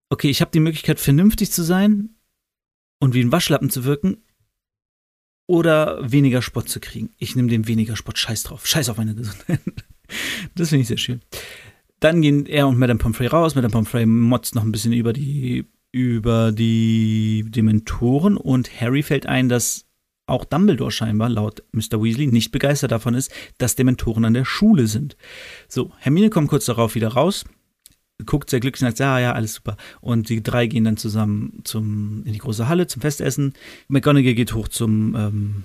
okay, 0.10 0.30
ich 0.30 0.42
habe 0.42 0.52
die 0.52 0.60
Möglichkeit, 0.60 1.00
vernünftig 1.00 1.54
zu 1.54 1.64
sein 1.64 2.18
und 3.00 3.14
wie 3.14 3.22
ein 3.22 3.32
Waschlappen 3.32 3.70
zu 3.70 3.86
wirken 3.86 4.18
oder 5.54 6.00
weniger 6.02 6.42
Spott 6.42 6.68
zu 6.68 6.80
kriegen. 6.80 7.12
Ich 7.20 7.36
nehme 7.36 7.48
den 7.48 7.68
weniger 7.68 7.96
Spott, 7.96 8.18
scheiß 8.18 8.42
drauf, 8.42 8.66
scheiß 8.66 8.90
auf 8.90 8.98
meine 8.98 9.14
Gesundheit. 9.14 9.60
das 10.56 10.70
finde 10.70 10.82
ich 10.82 10.88
sehr 10.88 10.98
schön. 10.98 11.22
Dann 12.00 12.24
gehen 12.24 12.48
er 12.48 12.68
und 12.68 12.80
Madame 12.80 12.98
Pomfrey 12.98 13.28
raus. 13.28 13.54
Madame 13.54 13.72
Pomfrey 13.72 14.08
motzt 14.08 14.56
noch 14.56 14.64
ein 14.64 14.72
bisschen 14.72 14.94
über 14.94 15.14
die 15.14 15.66
über 15.92 16.52
die 16.52 17.46
Dementoren 17.50 18.36
und 18.36 18.82
Harry 18.82 19.04
fällt 19.04 19.28
ein, 19.28 19.48
dass 19.48 19.86
auch 20.26 20.44
Dumbledore 20.44 20.90
scheinbar 20.90 21.30
laut 21.30 21.62
Mr. 21.72 22.02
Weasley 22.02 22.26
nicht 22.26 22.52
begeistert 22.52 22.92
davon 22.92 23.14
ist, 23.14 23.32
dass 23.60 23.76
Dementoren 23.76 24.26
an 24.26 24.34
der 24.34 24.46
Schule 24.46 24.88
sind. 24.88 25.18
So, 25.68 25.92
Hermine 26.00 26.32
kommt 26.32 26.48
kurz 26.50 26.66
darauf 26.66 26.96
wieder 26.96 27.10
raus, 27.10 27.46
guckt 28.26 28.50
sehr 28.50 28.60
glücklich 28.60 28.82
und 28.82 28.88
sagt, 28.88 29.00
ja, 29.00 29.20
ja, 29.20 29.34
alles 29.34 29.56
super. 29.56 29.78
Und 30.02 30.30
die 30.30 30.44
drei 30.44 30.68
gehen 30.68 30.84
dann 30.84 30.98
zusammen 30.98 31.62
zum, 31.64 32.24
in 32.26 32.34
die 32.34 32.40
große 32.40 32.68
Halle 32.68 32.88
zum 32.88 33.02
Festessen. 33.02 33.54
McGonagall 33.88 34.34
geht 34.34 34.54
hoch 34.54 34.68
zum 34.68 35.16
ähm, 35.16 35.64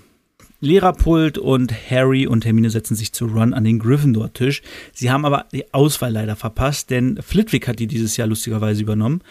Lehrerpult 0.60 1.38
und 1.38 1.72
Harry 1.90 2.26
und 2.26 2.44
Hermine 2.44 2.70
setzen 2.70 2.96
sich 2.96 3.12
zu 3.12 3.26
Ron 3.26 3.54
an 3.54 3.64
den 3.64 3.78
Gryffindor-Tisch. 3.78 4.62
Sie 4.92 5.10
haben 5.10 5.24
aber 5.24 5.46
die 5.52 5.72
Auswahl 5.72 6.12
leider 6.12 6.36
verpasst, 6.36 6.90
denn 6.90 7.20
Flitwick 7.22 7.68
hat 7.68 7.78
die 7.78 7.86
dieses 7.86 8.16
Jahr 8.16 8.26
lustigerweise 8.26 8.82
übernommen 8.82 9.22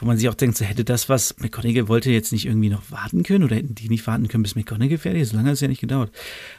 wo 0.00 0.06
man 0.06 0.16
sich 0.16 0.28
auch 0.28 0.34
denkt, 0.34 0.56
so 0.56 0.64
hätte 0.64 0.84
das 0.84 1.08
was, 1.08 1.36
McGonagall 1.38 1.88
wollte 1.88 2.10
jetzt 2.10 2.32
nicht 2.32 2.46
irgendwie 2.46 2.70
noch 2.70 2.90
warten 2.90 3.22
können 3.22 3.44
oder 3.44 3.56
hätten 3.56 3.74
die 3.74 3.88
nicht 3.88 4.06
warten 4.06 4.28
können, 4.28 4.42
bis 4.42 4.56
McGonagall 4.56 4.98
fertig 4.98 5.22
ist. 5.22 5.30
So 5.30 5.36
lange 5.36 5.48
hat 5.48 5.54
es 5.54 5.60
ja 5.60 5.68
nicht 5.68 5.80
gedauert. 5.80 6.10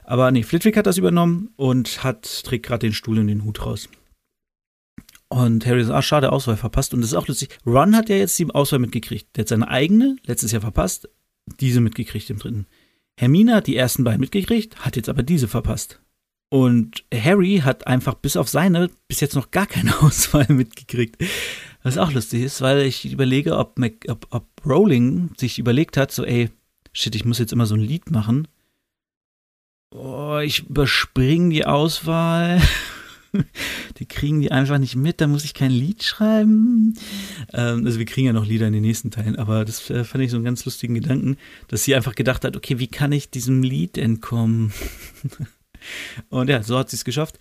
Aber 0.04 0.32
nee, 0.32 0.44
Flitwick 0.44 0.78
hat 0.78 0.86
das 0.86 1.00
übernommen 1.00 1.50
und 1.56 2.04
hat, 2.04 2.44
trägt 2.44 2.68
gerade 2.68 2.86
den 2.86 2.94
Stuhl 2.94 3.18
und 3.18 3.28
den 3.28 3.44
Hut 3.44 3.66
raus. 3.66 3.90
Und 5.32 5.66
Harry 5.66 5.82
sagt, 5.82 5.98
ah, 5.98 6.02
schade, 6.02 6.34
Auswahl 6.34 6.58
verpasst. 6.58 6.94
Und 6.94 7.00
das 7.00 7.12
ist 7.12 7.16
auch 7.16 7.28
lustig. 7.28 7.58
Ron 7.66 7.96
hat 7.96 8.10
ja 8.10 8.18
jetzt 8.18 8.38
die 8.38 8.50
Auswahl 8.50 8.80
mitgekriegt. 8.80 9.30
Der 9.38 9.44
hat 9.44 9.48
seine 9.48 9.70
eigene 9.70 10.18
letztes 10.26 10.52
Jahr 10.52 10.60
verpasst, 10.60 11.08
diese 11.62 11.80
mitgekriegt 11.80 12.30
im 12.30 12.38
dritten. 12.38 12.68
Hermine 13.18 13.56
hat 13.56 13.68
die 13.68 13.78
ersten 13.78 14.04
beiden 14.04 14.20
mitgekriegt, 14.20 14.84
hat 14.84 14.98
jetzt 14.98 15.08
aber 15.08 15.24
diese 15.24 15.48
verpasst. 15.48 16.02
Und 16.50 17.06
Harry 17.14 17.62
hat 17.64 17.88
einfach 17.88 18.16
bis 18.16 18.36
auf 18.36 18.50
seine 18.50 18.90
bis 19.08 19.22
jetzt 19.22 19.36
noch 19.36 19.52
gar 19.52 19.68
keine 19.68 19.98
Auswahl 20.02 20.48
mitgekriegt. 20.50 21.24
Was 21.82 21.98
auch 21.98 22.12
lustig 22.12 22.42
ist, 22.42 22.60
weil 22.60 22.82
ich 22.82 23.10
überlege, 23.10 23.58
ob, 23.58 23.80
Mac, 23.80 23.94
ob, 24.10 24.28
ob 24.32 24.48
Rowling 24.66 25.30
sich 25.38 25.60
überlegt 25.60 25.96
hat, 25.96 26.12
so, 26.12 26.26
ey, 26.26 26.50
shit, 26.92 27.16
ich 27.16 27.24
muss 27.24 27.40
jetzt 27.40 27.54
immer 27.54 27.68
so 27.68 27.76
ein 27.76 27.80
Lied 27.80 28.12
machen. 28.12 28.50
Oh, 29.96 30.40
ich 30.44 30.68
überspringe 30.68 31.52
die 31.54 31.66
Auswahl. 31.66 32.62
die 33.98 34.06
kriegen 34.06 34.42
die 34.42 34.52
einfach 34.52 34.78
nicht 34.78 34.96
mit, 34.96 35.22
da 35.22 35.28
muss 35.28 35.46
ich 35.46 35.54
kein 35.54 35.72
Lied 35.72 36.04
schreiben. 36.04 36.96
Ähm, 37.54 37.86
also 37.86 38.00
wir 38.00 38.06
kriegen 38.06 38.28
ja 38.28 38.34
noch 38.34 38.46
Lieder 38.46 38.68
in 38.68 38.74
den 38.74 38.82
nächsten 38.82 39.12
Teilen, 39.12 39.38
aber 39.38 39.66
das 39.66 39.90
äh, 39.90 40.04
fand 40.04 40.24
ich 40.24 40.32
so 40.32 40.38
einen 40.38 40.46
ganz 40.46 40.66
lustigen 40.66 40.96
Gedanken, 40.96 41.38
dass 41.68 41.84
sie 41.84 41.96
einfach 41.96 42.16
gedacht 42.16 42.44
hat, 42.44 42.56
okay, 42.56 42.80
wie 42.80 42.88
kann 42.88 43.12
ich 43.12 43.30
diesem 43.30 43.64
Lied 43.64 43.98
entkommen? 43.98 44.74
und 46.30 46.50
ja, 46.50 46.64
so 46.64 46.78
hat 46.78 46.90
sie 46.90 46.98
es 46.98 47.06
geschafft. 47.06 47.38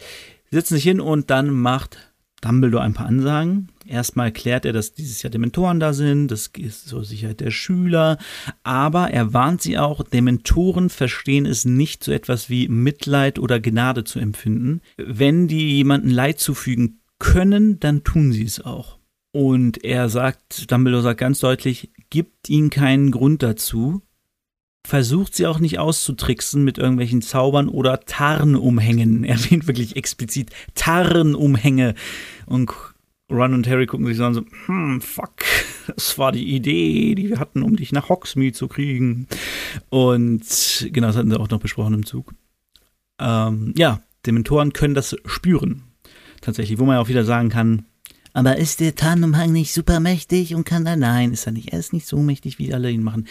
Sie 0.50 0.56
setzen 0.56 0.74
sich 0.74 0.84
hin 0.84 1.00
und 1.00 1.30
dann 1.30 1.50
macht 1.50 2.09
Dumbledore 2.40 2.82
ein 2.82 2.94
paar 2.94 3.06
Ansagen. 3.06 3.68
Erstmal 3.86 4.26
erklärt 4.26 4.64
er, 4.64 4.72
dass 4.72 4.94
dieses 4.94 5.22
Jahr 5.22 5.30
Dementoren 5.30 5.80
da 5.80 5.92
sind, 5.92 6.28
das 6.28 6.50
ist 6.58 6.88
zur 6.88 7.04
Sicherheit 7.04 7.40
der 7.40 7.50
Schüler, 7.50 8.18
aber 8.62 9.10
er 9.10 9.32
warnt 9.32 9.62
sie 9.62 9.78
auch, 9.78 10.02
Dementoren 10.02 10.90
verstehen 10.90 11.46
es 11.46 11.64
nicht 11.64 12.04
so 12.04 12.12
etwas 12.12 12.48
wie 12.48 12.68
Mitleid 12.68 13.38
oder 13.38 13.60
Gnade 13.60 14.04
zu 14.04 14.18
empfinden. 14.18 14.80
Wenn 14.96 15.48
die 15.48 15.76
jemanden 15.76 16.10
Leid 16.10 16.38
zufügen 16.40 17.00
können, 17.18 17.80
dann 17.80 18.04
tun 18.04 18.32
sie 18.32 18.44
es 18.44 18.64
auch. 18.64 18.98
Und 19.32 19.84
er 19.84 20.08
sagt, 20.08 20.70
Dumbledore 20.70 21.02
sagt 21.02 21.20
ganz 21.20 21.40
deutlich, 21.40 21.92
gibt 22.10 22.48
ihnen 22.48 22.70
keinen 22.70 23.10
Grund 23.10 23.42
dazu, 23.42 24.02
versucht 24.86 25.34
sie 25.34 25.46
auch 25.46 25.58
nicht 25.58 25.78
auszutricksen 25.78 26.64
mit 26.64 26.78
irgendwelchen 26.78 27.22
Zaubern 27.22 27.68
oder 27.68 28.00
Tarnumhängen. 28.00 29.24
Er 29.30 29.36
erwähnt 29.36 29.66
wirklich 29.66 29.96
explizit 29.96 30.50
Tarnumhänge. 30.74 31.94
Und 32.46 32.72
Ron 33.30 33.54
und 33.54 33.68
Harry 33.68 33.86
gucken 33.86 34.06
sich 34.06 34.16
so 34.16 34.24
an, 34.24 34.34
so, 34.34 34.44
hm, 34.66 35.00
fuck, 35.00 35.44
das 35.94 36.18
war 36.18 36.32
die 36.32 36.54
Idee, 36.54 37.14
die 37.14 37.28
wir 37.28 37.38
hatten, 37.38 37.62
um 37.62 37.76
dich 37.76 37.92
nach 37.92 38.08
Hogsmeade 38.08 38.52
zu 38.52 38.66
kriegen. 38.68 39.28
Und 39.88 40.88
genau, 40.92 41.06
das 41.08 41.16
hatten 41.16 41.30
sie 41.30 41.38
auch 41.38 41.50
noch 41.50 41.60
besprochen 41.60 41.94
im 41.94 42.06
Zug. 42.06 42.34
Ähm, 43.20 43.72
ja, 43.76 44.00
Dementoren 44.26 44.72
können 44.72 44.94
das 44.94 45.16
spüren. 45.26 45.84
Tatsächlich, 46.40 46.78
wo 46.78 46.86
man 46.86 46.96
auch 46.96 47.08
wieder 47.08 47.24
sagen 47.24 47.50
kann, 47.50 47.84
aber 48.32 48.56
ist 48.58 48.80
der 48.80 48.94
Tarnumhang 48.94 49.52
nicht 49.52 49.72
super 49.72 49.98
mächtig 49.98 50.54
und 50.54 50.64
kann 50.64 50.84
da? 50.84 50.94
Nein, 50.94 51.32
ist 51.32 51.46
er 51.46 51.52
nicht. 51.52 51.72
Er 51.72 51.80
ist 51.80 51.92
nicht 51.92 52.06
so 52.06 52.18
mächtig, 52.18 52.58
wie 52.58 52.72
alle 52.72 52.90
ihn 52.90 53.02
machen. 53.02 53.26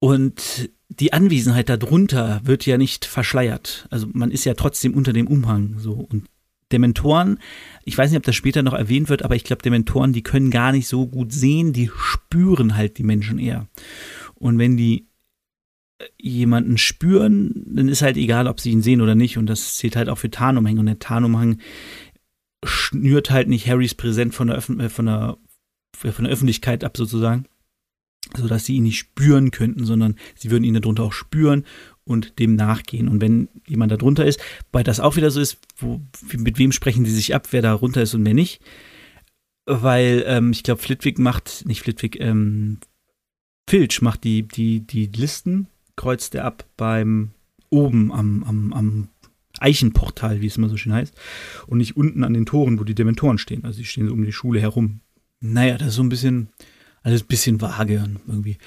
Und 0.00 0.70
die 0.88 1.12
Anwesenheit 1.12 1.68
darunter 1.68 2.40
wird 2.44 2.66
ja 2.66 2.78
nicht 2.78 3.04
verschleiert. 3.04 3.86
Also 3.90 4.06
man 4.12 4.30
ist 4.30 4.44
ja 4.44 4.54
trotzdem 4.54 4.94
unter 4.94 5.12
dem 5.12 5.26
Umhang 5.26 5.78
so. 5.78 5.92
Und 5.92 6.24
Dementoren, 6.72 7.38
ich 7.84 7.96
weiß 7.96 8.10
nicht, 8.10 8.18
ob 8.18 8.24
das 8.24 8.36
später 8.36 8.62
noch 8.62 8.74
erwähnt 8.74 9.08
wird, 9.08 9.22
aber 9.22 9.36
ich 9.36 9.44
glaube, 9.44 9.62
Dementoren, 9.62 10.12
die 10.12 10.22
können 10.22 10.50
gar 10.50 10.72
nicht 10.72 10.86
so 10.86 11.06
gut 11.06 11.32
sehen, 11.32 11.72
die 11.72 11.90
spüren 11.96 12.76
halt 12.76 12.98
die 12.98 13.04
Menschen 13.04 13.38
eher. 13.38 13.68
Und 14.34 14.58
wenn 14.58 14.76
die 14.76 15.08
äh, 15.98 16.04
jemanden 16.18 16.78
spüren, 16.78 17.64
dann 17.66 17.88
ist 17.88 18.02
halt 18.02 18.16
egal, 18.16 18.46
ob 18.46 18.60
sie 18.60 18.70
ihn 18.70 18.82
sehen 18.82 19.00
oder 19.00 19.14
nicht. 19.14 19.38
Und 19.38 19.46
das 19.46 19.76
zählt 19.76 19.96
halt 19.96 20.08
auch 20.08 20.18
für 20.18 20.30
Tarnumhang. 20.30 20.78
Und 20.78 20.86
der 20.86 20.98
Tarnumhang 20.98 21.58
schnürt 22.64 23.30
halt 23.30 23.48
nicht 23.48 23.66
Harrys 23.66 23.94
Präsent 23.94 24.34
von 24.34 24.48
der, 24.48 24.58
Öff 24.58 24.68
äh, 24.68 24.88
von 24.88 25.06
der, 25.06 25.38
von 25.94 26.24
der 26.24 26.32
Öffentlichkeit 26.32 26.84
ab, 26.84 26.96
sozusagen. 26.96 27.46
Sodass 28.36 28.64
sie 28.64 28.76
ihn 28.76 28.84
nicht 28.84 28.98
spüren 28.98 29.50
könnten, 29.50 29.84
sondern 29.84 30.16
sie 30.34 30.50
würden 30.50 30.64
ihn 30.64 30.74
darunter 30.74 31.04
auch 31.04 31.12
spüren 31.12 31.64
und 32.04 32.38
dem 32.38 32.56
nachgehen. 32.56 33.08
Und 33.08 33.20
wenn 33.20 33.48
jemand 33.66 33.92
da 33.92 33.96
drunter 33.96 34.24
ist, 34.24 34.40
weil 34.72 34.84
das 34.84 35.00
auch 35.00 35.16
wieder 35.16 35.30
so 35.30 35.40
ist, 35.40 35.58
wo, 35.76 36.00
mit 36.36 36.58
wem 36.58 36.72
sprechen 36.72 37.04
die 37.04 37.10
sich 37.10 37.34
ab, 37.34 37.48
wer 37.50 37.62
da 37.62 37.72
runter 37.72 38.02
ist 38.02 38.14
und 38.14 38.24
wer 38.24 38.34
nicht. 38.34 38.60
Weil 39.66 40.24
ähm, 40.26 40.50
ich 40.50 40.62
glaube, 40.62 40.80
Flitwick 40.80 41.18
macht, 41.18 41.64
nicht 41.66 41.82
Flitwick, 41.82 42.18
ähm, 42.20 42.78
Filch 43.68 44.00
macht 44.00 44.24
die, 44.24 44.42
die, 44.48 44.80
die 44.80 45.06
Listen, 45.06 45.68
kreuzt 45.96 46.34
er 46.34 46.46
ab 46.46 46.64
beim 46.78 47.32
oben 47.70 48.10
am, 48.12 48.44
am, 48.44 48.72
am 48.72 49.08
Eichenportal, 49.60 50.40
wie 50.40 50.46
es 50.46 50.56
immer 50.56 50.68
so 50.68 50.76
schön 50.76 50.92
heißt, 50.92 51.14
und 51.66 51.78
nicht 51.78 51.96
unten 51.96 52.24
an 52.24 52.32
den 52.32 52.46
Toren, 52.46 52.78
wo 52.78 52.84
die 52.84 52.94
Dementoren 52.94 53.36
stehen. 53.38 53.64
Also 53.64 53.78
die 53.78 53.84
stehen 53.84 54.08
so 54.08 54.14
um 54.14 54.24
die 54.24 54.32
Schule 54.32 54.60
herum. 54.60 55.00
Naja, 55.40 55.76
das 55.76 55.88
ist 55.88 55.94
so 55.94 56.02
ein 56.02 56.08
bisschen, 56.08 56.48
alles 57.08 57.22
ein 57.22 57.26
bisschen 57.26 57.60
vage 57.60 58.04
irgendwie. 58.26 58.58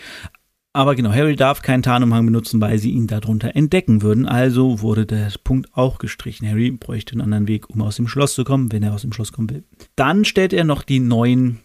Aber 0.73 0.95
genau, 0.95 1.11
Harry 1.11 1.35
darf 1.35 1.61
keinen 1.61 1.83
Tarnumhang 1.83 2.25
benutzen, 2.25 2.61
weil 2.61 2.79
sie 2.79 2.91
ihn 2.91 3.07
darunter 3.07 3.55
entdecken 3.55 4.01
würden. 4.01 4.25
Also 4.25 4.81
wurde 4.81 5.05
der 5.05 5.31
Punkt 5.43 5.69
auch 5.73 5.99
gestrichen. 5.99 6.47
Harry 6.47 6.71
bräuchte 6.71 7.13
einen 7.13 7.21
anderen 7.21 7.47
Weg, 7.47 7.69
um 7.69 7.81
aus 7.81 7.97
dem 7.97 8.07
Schloss 8.07 8.33
zu 8.33 8.45
kommen, 8.45 8.71
wenn 8.71 8.83
er 8.83 8.93
aus 8.93 9.01
dem 9.01 9.11
Schloss 9.11 9.33
kommen 9.33 9.49
will. 9.49 9.63
Dann 9.95 10.23
stellt 10.23 10.53
er 10.53 10.63
noch 10.63 10.83
die 10.83 10.99
neuen, 10.99 11.59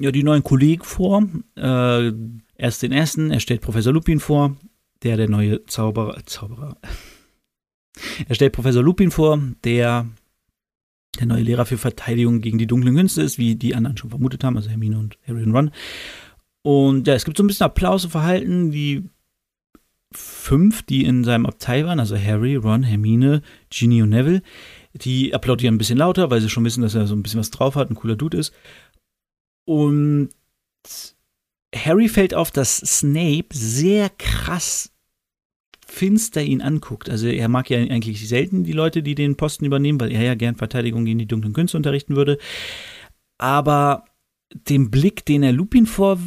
ja, 0.00 0.10
die 0.10 0.24
neuen 0.24 0.42
Kollegen 0.42 0.82
vor. 0.82 1.28
Äh, 1.56 2.12
erst 2.56 2.82
den 2.82 2.90
ersten, 2.92 3.30
er 3.30 3.40
stellt 3.40 3.60
Professor 3.60 3.92
Lupin 3.92 4.18
vor, 4.18 4.56
der 5.04 5.16
der 5.16 5.28
neue 5.28 5.64
Zauberer, 5.66 6.24
Zauberer. 6.26 6.76
Er 8.26 8.34
stellt 8.34 8.54
Professor 8.54 8.82
Lupin 8.82 9.10
vor, 9.10 9.38
der 9.64 10.06
der 11.18 11.26
neue 11.26 11.42
Lehrer 11.42 11.66
für 11.66 11.78
Verteidigung 11.78 12.40
gegen 12.40 12.58
die 12.58 12.66
dunklen 12.66 12.96
Künste 12.96 13.22
ist, 13.22 13.38
wie 13.38 13.54
die 13.54 13.74
anderen 13.74 13.96
schon 13.96 14.10
vermutet 14.10 14.44
haben, 14.44 14.56
also 14.56 14.70
Hermine 14.70 14.98
und 14.98 15.18
Harry 15.26 15.42
und 15.42 15.54
Ron. 15.54 15.70
Und 16.62 17.06
ja, 17.06 17.14
es 17.14 17.24
gibt 17.24 17.36
so 17.36 17.42
ein 17.42 17.46
bisschen 17.46 17.64
Applaus 17.66 18.04
und 18.04 18.10
Verhalten. 18.10 18.70
Die 18.70 19.08
fünf, 20.12 20.82
die 20.82 21.04
in 21.04 21.24
seinem 21.24 21.46
Abteil 21.46 21.86
waren, 21.86 22.00
also 22.00 22.16
Harry, 22.16 22.56
Ron, 22.56 22.82
Hermine, 22.82 23.42
Ginny 23.70 24.02
und 24.02 24.10
Neville, 24.10 24.42
die 24.94 25.34
applaudieren 25.34 25.74
ein 25.74 25.78
bisschen 25.78 25.98
lauter, 25.98 26.30
weil 26.30 26.40
sie 26.40 26.50
schon 26.50 26.64
wissen, 26.64 26.82
dass 26.82 26.94
er 26.94 27.06
so 27.06 27.14
ein 27.14 27.22
bisschen 27.22 27.40
was 27.40 27.50
drauf 27.50 27.74
hat, 27.74 27.90
ein 27.90 27.94
cooler 27.94 28.16
Dude 28.16 28.38
ist. 28.38 28.52
Und 29.64 30.30
Harry 31.74 32.08
fällt 32.08 32.34
auf, 32.34 32.50
dass 32.50 32.76
Snape 32.76 33.46
sehr 33.52 34.10
krass 34.10 34.91
finster 35.92 36.42
ihn 36.42 36.62
anguckt. 36.62 37.10
Also 37.10 37.28
er 37.28 37.48
mag 37.48 37.68
ja 37.68 37.78
eigentlich 37.78 38.26
selten 38.26 38.64
die 38.64 38.72
Leute, 38.72 39.02
die 39.02 39.14
den 39.14 39.36
Posten 39.36 39.64
übernehmen, 39.64 40.00
weil 40.00 40.10
er 40.10 40.22
ja 40.22 40.34
gern 40.34 40.56
Verteidigung 40.56 41.04
gegen 41.04 41.18
die 41.18 41.26
dunklen 41.26 41.52
Künste 41.52 41.76
unterrichten 41.76 42.16
würde. 42.16 42.38
Aber 43.38 44.04
den 44.68 44.90
Blick, 44.90 45.24
den 45.26 45.42
er 45.42 45.52
Lupin 45.52 45.86
vor 45.86 46.18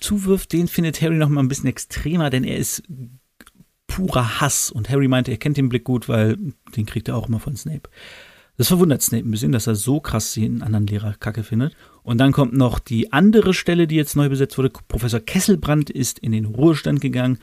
zuwirft, 0.00 0.52
den 0.52 0.68
findet 0.68 1.00
Harry 1.00 1.16
noch 1.16 1.28
mal 1.28 1.40
ein 1.40 1.48
bisschen 1.48 1.68
extremer, 1.68 2.30
denn 2.30 2.44
er 2.44 2.58
ist 2.58 2.82
purer 3.86 4.40
Hass. 4.40 4.70
Und 4.70 4.90
Harry 4.90 5.08
meinte, 5.08 5.30
er 5.30 5.38
kennt 5.38 5.56
den 5.56 5.68
Blick 5.70 5.84
gut, 5.84 6.08
weil 6.08 6.36
den 6.76 6.86
kriegt 6.86 7.08
er 7.08 7.16
auch 7.16 7.28
immer 7.28 7.40
von 7.40 7.56
Snape. 7.56 7.88
Das 8.58 8.68
verwundert 8.68 9.02
Snape 9.02 9.28
ein 9.28 9.30
bisschen, 9.30 9.52
dass 9.52 9.66
er 9.66 9.74
so 9.74 10.00
krass 10.00 10.32
den 10.34 10.62
anderen 10.62 10.86
Lehrer 10.86 11.14
kacke 11.14 11.42
findet. 11.42 11.76
Und 12.02 12.18
dann 12.18 12.32
kommt 12.32 12.54
noch 12.54 12.78
die 12.78 13.12
andere 13.12 13.52
Stelle, 13.52 13.86
die 13.86 13.96
jetzt 13.96 14.16
neu 14.16 14.28
besetzt 14.28 14.56
wurde. 14.56 14.70
Professor 14.88 15.20
Kesselbrand 15.20 15.90
ist 15.90 16.18
in 16.18 16.32
den 16.32 16.46
Ruhestand 16.46 17.00
gegangen. 17.00 17.38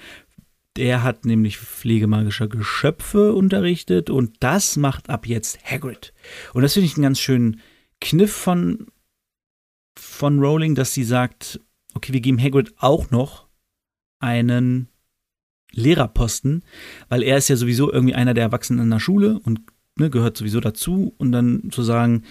Der 0.77 1.03
hat 1.03 1.25
nämlich 1.25 1.59
pflegemagischer 1.59 2.47
Geschöpfe 2.47 3.33
unterrichtet 3.33 4.09
und 4.09 4.38
das 4.39 4.75
macht 4.75 5.09
ab 5.09 5.27
jetzt 5.27 5.63
Hagrid. 5.63 6.13
Und 6.53 6.63
das 6.63 6.73
finde 6.73 6.88
ich 6.88 6.95
einen 6.95 7.03
ganz 7.03 7.19
schönen 7.19 7.62
Kniff 8.01 8.33
von, 8.33 8.88
von 9.97 10.39
Rowling, 10.39 10.73
dass 10.73 10.93
sie 10.93 11.03
sagt, 11.03 11.59
okay, 11.93 12.13
wir 12.13 12.21
geben 12.21 12.41
Hagrid 12.41 12.73
auch 12.77 13.12
noch 13.12 13.47
einen 14.19 14.88
Lehrerposten, 15.73 16.63
weil 17.09 17.23
er 17.23 17.38
ist 17.38 17.49
ja 17.49 17.55
sowieso 17.55 17.91
irgendwie 17.91 18.15
einer 18.15 18.33
der 18.33 18.43
Erwachsenen 18.43 18.86
in 18.86 18.89
der 18.91 18.99
Schule 18.99 19.39
und 19.39 19.62
ne, 19.97 20.09
gehört 20.09 20.38
sowieso 20.38 20.59
dazu. 20.59 21.13
Und 21.17 21.31
dann 21.31 21.69
zu 21.71 21.83
sagen, 21.83 22.23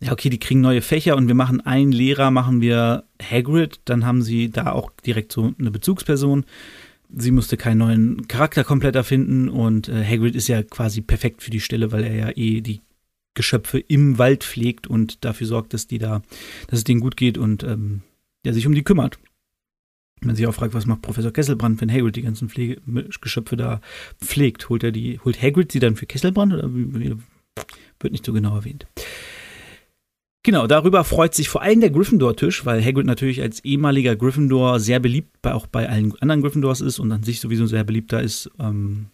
ja, 0.00 0.12
okay, 0.12 0.28
die 0.28 0.38
kriegen 0.38 0.60
neue 0.60 0.82
Fächer 0.82 1.16
und 1.16 1.28
wir 1.28 1.34
machen 1.34 1.60
einen 1.60 1.92
Lehrer, 1.92 2.30
machen 2.30 2.60
wir 2.60 3.04
Hagrid, 3.22 3.80
dann 3.86 4.04
haben 4.04 4.22
sie 4.22 4.50
da 4.50 4.72
auch 4.72 4.90
direkt 5.04 5.32
so 5.32 5.54
eine 5.58 5.70
Bezugsperson. 5.70 6.44
Sie 7.16 7.30
musste 7.30 7.56
keinen 7.56 7.78
neuen 7.78 8.28
Charakter 8.28 8.64
komplett 8.64 8.96
erfinden 8.96 9.48
und 9.48 9.88
äh, 9.88 10.04
Hagrid 10.04 10.34
ist 10.34 10.48
ja 10.48 10.62
quasi 10.62 11.00
perfekt 11.00 11.42
für 11.42 11.50
die 11.50 11.60
Stelle, 11.60 11.92
weil 11.92 12.04
er 12.04 12.14
ja 12.14 12.30
eh 12.34 12.60
die 12.60 12.80
Geschöpfe 13.34 13.78
im 13.78 14.18
Wald 14.18 14.44
pflegt 14.44 14.86
und 14.86 15.24
dafür 15.24 15.46
sorgt, 15.46 15.74
dass 15.74 15.86
die 15.86 15.98
da, 15.98 16.22
dass 16.68 16.80
es 16.80 16.84
denen 16.84 17.00
gut 17.00 17.16
geht 17.16 17.38
und 17.38 17.62
ähm, 17.62 18.02
der 18.44 18.54
sich 18.54 18.66
um 18.66 18.74
die 18.74 18.84
kümmert. 18.84 19.18
Man 20.22 20.36
sich 20.36 20.46
auch 20.46 20.54
fragt, 20.54 20.74
was 20.74 20.86
macht 20.86 21.02
Professor 21.02 21.32
Kesselbrand, 21.32 21.80
wenn 21.80 21.90
Hagrid 21.90 22.16
die 22.16 22.22
ganzen 22.22 22.48
Pflege 22.48 22.80
Geschöpfe 23.20 23.56
da 23.56 23.80
pflegt? 24.20 24.68
Holt 24.68 24.82
er 24.82 24.92
die, 24.92 25.20
holt 25.20 25.40
Hagrid 25.40 25.70
sie 25.70 25.80
dann 25.80 25.96
für 25.96 26.06
Kesselbrand 26.06 26.54
oder 26.54 26.72
wird 26.72 28.12
nicht 28.12 28.24
so 28.24 28.32
genau 28.32 28.56
erwähnt? 28.56 28.86
Genau, 30.44 30.66
darüber 30.66 31.04
freut 31.04 31.34
sich 31.34 31.48
vor 31.48 31.62
allem 31.62 31.80
der 31.80 31.88
Gryffindor-Tisch, 31.88 32.66
weil 32.66 32.84
Hagrid 32.84 33.06
natürlich 33.06 33.40
als 33.40 33.64
ehemaliger 33.64 34.14
Gryffindor 34.14 34.78
sehr 34.78 35.00
beliebt 35.00 35.40
bei, 35.40 35.54
auch 35.54 35.66
bei 35.66 35.88
allen 35.88 36.14
anderen 36.20 36.42
Gryffindors 36.42 36.82
ist 36.82 36.98
und 36.98 37.10
an 37.12 37.22
sich 37.22 37.40
sowieso 37.40 37.64
sehr 37.64 37.82
beliebter 37.82 38.22
ist. 38.22 38.50
Ähm, 38.58 39.06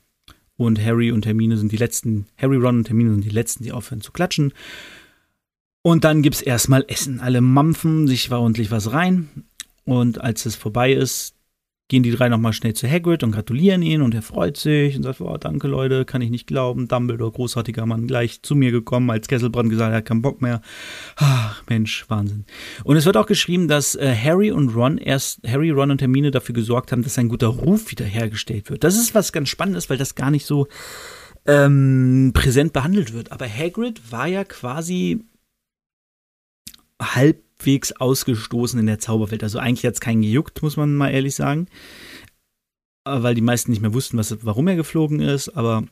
und 0.56 0.84
Harry 0.84 1.12
und 1.12 1.26
Hermine 1.26 1.56
sind 1.56 1.70
die 1.70 1.76
letzten, 1.76 2.26
Harry, 2.36 2.56
Ron 2.56 2.78
und 2.78 2.88
Hermine 2.88 3.12
sind 3.12 3.24
die 3.24 3.30
letzten, 3.30 3.62
die 3.62 3.70
aufhören 3.70 4.00
zu 4.00 4.10
klatschen. 4.10 4.52
Und 5.82 6.02
dann 6.02 6.22
gibt's 6.22 6.42
erstmal 6.42 6.84
Essen. 6.88 7.20
Alle 7.20 7.40
mampfen 7.40 8.08
sich 8.08 8.32
ordentlich 8.32 8.72
was 8.72 8.92
rein. 8.92 9.28
Und 9.84 10.20
als 10.20 10.46
es 10.46 10.56
vorbei 10.56 10.92
ist, 10.92 11.36
gehen 11.90 12.04
die 12.04 12.12
drei 12.12 12.28
nochmal 12.28 12.52
schnell 12.52 12.72
zu 12.72 12.88
Hagrid 12.88 13.24
und 13.24 13.32
gratulieren 13.32 13.82
ihn 13.82 14.00
und 14.00 14.14
er 14.14 14.22
freut 14.22 14.56
sich 14.56 14.96
und 14.96 15.02
sagt, 15.02 15.20
oh, 15.20 15.36
danke 15.36 15.66
Leute, 15.66 16.04
kann 16.04 16.22
ich 16.22 16.30
nicht 16.30 16.46
glauben, 16.46 16.86
Dumbledore, 16.86 17.32
großartiger 17.32 17.84
Mann, 17.84 18.06
gleich 18.06 18.42
zu 18.42 18.54
mir 18.54 18.70
gekommen, 18.70 19.10
als 19.10 19.26
Kesselbrand 19.26 19.68
gesagt, 19.68 19.90
er 19.90 19.98
hat 19.98 20.04
keinen 20.06 20.22
Bock 20.22 20.40
mehr. 20.40 20.62
Ach, 21.16 21.62
Mensch, 21.68 22.06
Wahnsinn. 22.08 22.46
Und 22.84 22.96
es 22.96 23.06
wird 23.06 23.16
auch 23.16 23.26
geschrieben, 23.26 23.66
dass 23.66 23.96
äh, 23.96 24.14
Harry 24.14 24.52
und 24.52 24.74
Ron 24.74 24.98
erst, 24.98 25.40
Harry, 25.46 25.70
Ron 25.70 25.90
und 25.90 26.00
Hermine 26.00 26.30
dafür 26.30 26.54
gesorgt 26.54 26.92
haben, 26.92 27.02
dass 27.02 27.18
ein 27.18 27.28
guter 27.28 27.48
Ruf 27.48 27.90
wiederhergestellt 27.90 28.70
wird. 28.70 28.84
Das 28.84 28.96
ist 28.96 29.14
was 29.16 29.32
ganz 29.32 29.48
Spannendes, 29.48 29.90
weil 29.90 29.98
das 29.98 30.14
gar 30.14 30.30
nicht 30.30 30.46
so 30.46 30.68
ähm, 31.46 32.30
präsent 32.32 32.72
behandelt 32.72 33.12
wird. 33.12 33.32
Aber 33.32 33.48
Hagrid 33.48 34.12
war 34.12 34.28
ja 34.28 34.44
quasi 34.44 35.24
halbwegs 37.00 37.92
ausgestoßen 37.92 38.78
in 38.78 38.86
der 38.86 38.98
Zauberwelt. 38.98 39.42
Also 39.42 39.58
eigentlich 39.58 39.86
hat 39.86 39.94
es 39.94 40.00
keinen 40.00 40.22
gejuckt, 40.22 40.62
muss 40.62 40.76
man 40.76 40.94
mal 40.94 41.10
ehrlich 41.10 41.34
sagen. 41.34 41.66
Äh, 43.06 43.22
weil 43.22 43.34
die 43.34 43.40
meisten 43.40 43.70
nicht 43.70 43.82
mehr 43.82 43.94
wussten, 43.94 44.18
was, 44.18 44.44
warum 44.44 44.68
er 44.68 44.76
geflogen 44.76 45.20
ist, 45.20 45.48
aber 45.50 45.84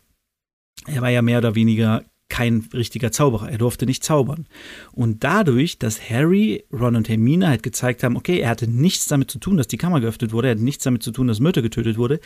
er 0.87 1.03
war 1.03 1.11
ja 1.11 1.23
mehr 1.23 1.39
oder 1.39 1.55
weniger 1.55 2.05
kein 2.29 2.69
richtiger 2.75 3.11
Zauberer. 3.11 3.51
Er 3.51 3.59
durfte 3.59 3.87
nicht 3.87 4.05
zaubern. 4.05 4.47
Und 4.93 5.25
dadurch, 5.25 5.79
dass 5.79 6.11
Harry, 6.11 6.65
Ron 6.73 6.97
und 6.97 7.09
Hermine 7.09 7.49
halt 7.49 7.63
gezeigt 7.63 8.03
haben, 8.03 8.17
okay, 8.17 8.41
er 8.41 8.51
hatte 8.51 8.69
nichts 8.69 9.07
damit 9.07 9.31
zu 9.31 9.39
tun, 9.39 9.57
dass 9.57 9.67
die 9.67 9.79
Kammer 9.79 10.01
geöffnet 10.01 10.33
wurde, 10.33 10.49
er 10.49 10.53
hatte 10.53 10.65
nichts 10.65 10.85
damit 10.85 11.03
zu 11.03 11.11
tun, 11.11 11.27
dass 11.27 11.41
Myrte 11.41 11.63
getötet 11.63 11.97
wurde, 11.97 12.21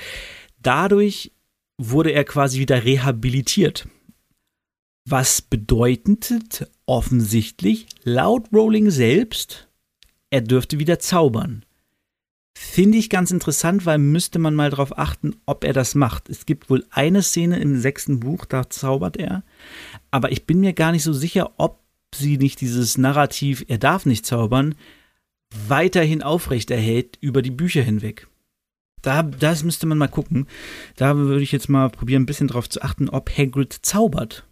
dadurch 0.60 1.32
wurde 1.80 2.10
er 2.10 2.24
quasi 2.24 2.58
wieder 2.58 2.84
rehabilitiert. 2.84 3.88
Was 5.08 5.40
bedeutet 5.40 6.68
offensichtlich, 6.92 7.86
laut 8.04 8.52
Rowling 8.52 8.90
selbst, 8.90 9.66
er 10.28 10.42
dürfte 10.42 10.78
wieder 10.78 10.98
zaubern. 10.98 11.64
Finde 12.54 12.98
ich 12.98 13.08
ganz 13.08 13.30
interessant, 13.30 13.86
weil 13.86 13.96
müsste 13.96 14.38
man 14.38 14.54
mal 14.54 14.68
darauf 14.68 14.98
achten, 14.98 15.36
ob 15.46 15.64
er 15.64 15.72
das 15.72 15.94
macht. 15.94 16.28
Es 16.28 16.44
gibt 16.44 16.68
wohl 16.68 16.84
eine 16.90 17.22
Szene 17.22 17.60
im 17.60 17.80
sechsten 17.80 18.20
Buch, 18.20 18.44
da 18.44 18.68
zaubert 18.68 19.16
er, 19.16 19.42
aber 20.10 20.32
ich 20.32 20.44
bin 20.44 20.60
mir 20.60 20.74
gar 20.74 20.92
nicht 20.92 21.02
so 21.02 21.14
sicher, 21.14 21.52
ob 21.56 21.80
sie 22.14 22.36
nicht 22.36 22.60
dieses 22.60 22.98
Narrativ, 22.98 23.64
er 23.68 23.78
darf 23.78 24.04
nicht 24.04 24.26
zaubern, 24.26 24.74
weiterhin 25.66 26.22
aufrechterhält 26.22 27.16
über 27.22 27.40
die 27.40 27.50
Bücher 27.50 27.80
hinweg. 27.80 28.28
Da, 29.00 29.22
das 29.22 29.64
müsste 29.64 29.86
man 29.86 29.96
mal 29.96 30.08
gucken. 30.08 30.46
Da 30.96 31.16
würde 31.16 31.42
ich 31.42 31.52
jetzt 31.52 31.70
mal 31.70 31.88
probieren, 31.88 32.24
ein 32.24 32.26
bisschen 32.26 32.48
darauf 32.48 32.68
zu 32.68 32.82
achten, 32.82 33.08
ob 33.08 33.30
Hagrid 33.30 33.72
zaubert. 33.80 34.44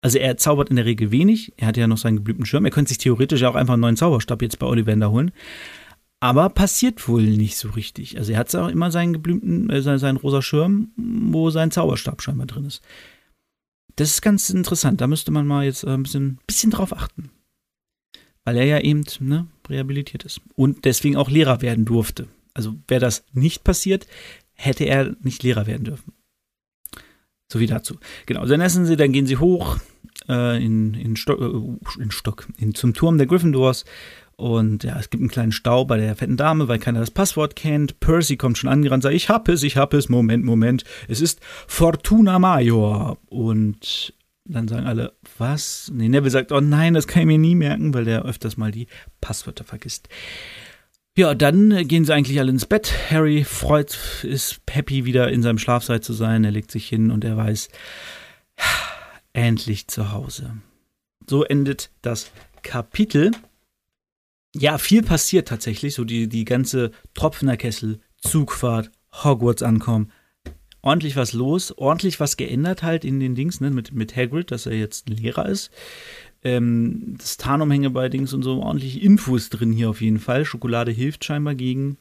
Also 0.00 0.18
er 0.18 0.36
zaubert 0.36 0.70
in 0.70 0.76
der 0.76 0.84
Regel 0.84 1.10
wenig. 1.10 1.52
Er 1.56 1.68
hat 1.68 1.76
ja 1.76 1.86
noch 1.86 1.98
seinen 1.98 2.16
geblümten 2.16 2.46
Schirm. 2.46 2.64
Er 2.64 2.70
könnte 2.70 2.90
sich 2.90 2.98
theoretisch 2.98 3.42
auch 3.42 3.54
einfach 3.54 3.74
einen 3.74 3.82
neuen 3.82 3.96
Zauberstab 3.96 4.42
jetzt 4.42 4.58
bei 4.58 4.66
Ollivander 4.66 5.10
holen. 5.10 5.32
Aber 6.20 6.48
passiert 6.50 7.06
wohl 7.08 7.22
nicht 7.22 7.56
so 7.56 7.70
richtig. 7.70 8.18
Also 8.18 8.32
er 8.32 8.38
hat 8.38 8.54
auch 8.54 8.68
immer 8.68 8.90
seinen 8.90 9.12
geblümten, 9.12 9.70
äh, 9.70 9.82
seinen, 9.82 9.98
seinen 9.98 10.16
rosa 10.16 10.42
Schirm, 10.42 10.90
wo 10.96 11.50
sein 11.50 11.70
Zauberstab 11.70 12.22
scheinbar 12.22 12.46
drin 12.46 12.64
ist. 12.64 12.82
Das 13.96 14.10
ist 14.10 14.22
ganz 14.22 14.50
interessant. 14.50 15.00
Da 15.00 15.06
müsste 15.06 15.30
man 15.30 15.46
mal 15.46 15.64
jetzt 15.64 15.84
äh, 15.84 15.90
ein 15.90 16.02
bisschen, 16.02 16.38
bisschen 16.46 16.70
drauf 16.70 16.92
achten. 16.92 17.30
Weil 18.44 18.56
er 18.56 18.64
ja 18.64 18.80
eben 18.80 19.04
ne, 19.20 19.46
rehabilitiert 19.68 20.24
ist. 20.24 20.40
Und 20.54 20.84
deswegen 20.84 21.16
auch 21.16 21.30
Lehrer 21.30 21.60
werden 21.60 21.84
durfte. 21.84 22.28
Also 22.54 22.74
wäre 22.88 23.00
das 23.00 23.24
nicht 23.32 23.62
passiert, 23.62 24.06
hätte 24.54 24.84
er 24.84 25.14
nicht 25.22 25.42
Lehrer 25.42 25.66
werden 25.66 25.84
dürfen. 25.84 26.12
So 27.50 27.60
wie 27.60 27.66
dazu. 27.66 27.98
Genau, 28.26 28.44
dann 28.44 28.60
essen 28.60 28.84
sie, 28.84 28.96
dann 28.96 29.12
gehen 29.12 29.26
sie 29.26 29.38
hoch 29.38 29.78
äh, 30.28 30.62
in, 30.62 30.94
in, 30.94 31.16
Stock, 31.16 31.40
äh, 31.40 32.02
in 32.02 32.10
Stock, 32.10 32.46
in, 32.58 32.74
zum 32.74 32.94
Turm 32.94 33.18
der 33.18 33.26
Gryffindors. 33.26 33.84
Und 34.36 34.84
ja, 34.84 34.96
es 34.98 35.10
gibt 35.10 35.20
einen 35.20 35.30
kleinen 35.30 35.50
Stau 35.50 35.84
bei 35.84 35.96
der 35.96 36.14
fetten 36.14 36.36
Dame, 36.36 36.68
weil 36.68 36.78
keiner 36.78 37.00
das 37.00 37.10
Passwort 37.10 37.56
kennt. 37.56 37.98
Percy 37.98 38.36
kommt 38.36 38.56
schon 38.56 38.70
angerannt, 38.70 39.02
sagt, 39.02 39.14
ich 39.14 39.28
hab 39.28 39.48
es, 39.48 39.64
ich 39.64 39.76
hab 39.76 39.94
es, 39.94 40.08
Moment, 40.08 40.44
Moment. 40.44 40.84
Es 41.08 41.20
ist 41.20 41.40
Fortuna 41.66 42.38
Major. 42.38 43.18
Und 43.26 44.14
dann 44.44 44.68
sagen 44.68 44.86
alle, 44.86 45.14
was? 45.38 45.90
Nee, 45.92 46.08
Neville 46.08 46.30
sagt, 46.30 46.52
oh 46.52 46.60
nein, 46.60 46.94
das 46.94 47.08
kann 47.08 47.22
ich 47.22 47.26
mir 47.26 47.38
nie 47.38 47.56
merken, 47.56 47.94
weil 47.94 48.04
der 48.04 48.24
öfters 48.24 48.56
mal 48.56 48.70
die 48.70 48.86
Passwörter 49.20 49.64
vergisst. 49.64 50.08
Ja, 51.18 51.34
dann 51.34 51.88
gehen 51.88 52.04
sie 52.04 52.14
eigentlich 52.14 52.38
alle 52.38 52.52
ins 52.52 52.66
Bett. 52.66 52.94
Harry 53.10 53.42
freut, 53.42 54.22
ist 54.22 54.60
happy, 54.70 55.04
wieder 55.04 55.32
in 55.32 55.42
seinem 55.42 55.58
Schlafsaal 55.58 56.00
zu 56.00 56.12
sein. 56.12 56.44
Er 56.44 56.52
legt 56.52 56.70
sich 56.70 56.88
hin 56.88 57.10
und 57.10 57.24
er 57.24 57.36
weiß, 57.36 57.70
endlich 59.32 59.88
zu 59.88 60.12
Hause. 60.12 60.58
So 61.28 61.42
endet 61.42 61.90
das 62.02 62.30
Kapitel. 62.62 63.32
Ja, 64.54 64.78
viel 64.78 65.02
passiert 65.02 65.48
tatsächlich. 65.48 65.96
So 65.96 66.04
die, 66.04 66.28
die 66.28 66.44
ganze 66.44 66.92
Tropfener 67.14 67.56
Kessel, 67.56 67.98
Zugfahrt, 68.18 68.92
Hogwarts 69.12 69.64
ankommen. 69.64 70.12
Ordentlich 70.82 71.16
was 71.16 71.32
los, 71.32 71.76
ordentlich 71.76 72.20
was 72.20 72.36
geändert 72.36 72.84
halt 72.84 73.04
in 73.04 73.18
den 73.18 73.34
Dings, 73.34 73.60
ne, 73.60 73.70
mit, 73.70 73.92
mit 73.92 74.14
Hagrid, 74.14 74.52
dass 74.52 74.66
er 74.66 74.76
jetzt 74.76 75.08
ein 75.08 75.16
Lehrer 75.16 75.46
ist 75.46 75.72
ähm, 76.44 77.16
das 77.18 77.36
Tarnumhänge 77.36 77.90
bei 77.90 78.08
Dings 78.08 78.32
und 78.32 78.42
so 78.42 78.62
ordentlich 78.62 79.02
Infos 79.02 79.50
drin 79.50 79.72
hier 79.72 79.90
auf 79.90 80.00
jeden 80.00 80.18
Fall. 80.18 80.44
Schokolade 80.44 80.92
hilft 80.92 81.24
scheinbar 81.24 81.54
gegen 81.54 81.98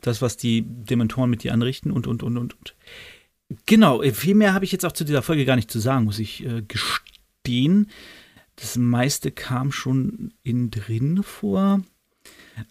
das, 0.00 0.22
was 0.22 0.36
die 0.36 0.62
Dementoren 0.62 1.30
mit 1.30 1.42
dir 1.42 1.52
anrichten 1.52 1.90
und, 1.90 2.06
und, 2.06 2.22
und, 2.22 2.36
und, 2.36 2.56
und. 2.56 2.74
Genau, 3.66 4.02
äh, 4.02 4.12
viel 4.12 4.34
mehr 4.34 4.54
habe 4.54 4.64
ich 4.64 4.72
jetzt 4.72 4.84
auch 4.84 4.92
zu 4.92 5.04
dieser 5.04 5.22
Folge 5.22 5.44
gar 5.44 5.56
nicht 5.56 5.70
zu 5.70 5.78
sagen, 5.78 6.04
muss 6.04 6.18
ich 6.18 6.44
äh, 6.44 6.62
gestehen. 6.62 7.90
Das 8.56 8.76
meiste 8.76 9.30
kam 9.30 9.70
schon 9.72 10.32
in 10.42 10.70
drin 10.70 11.22
vor. 11.22 11.82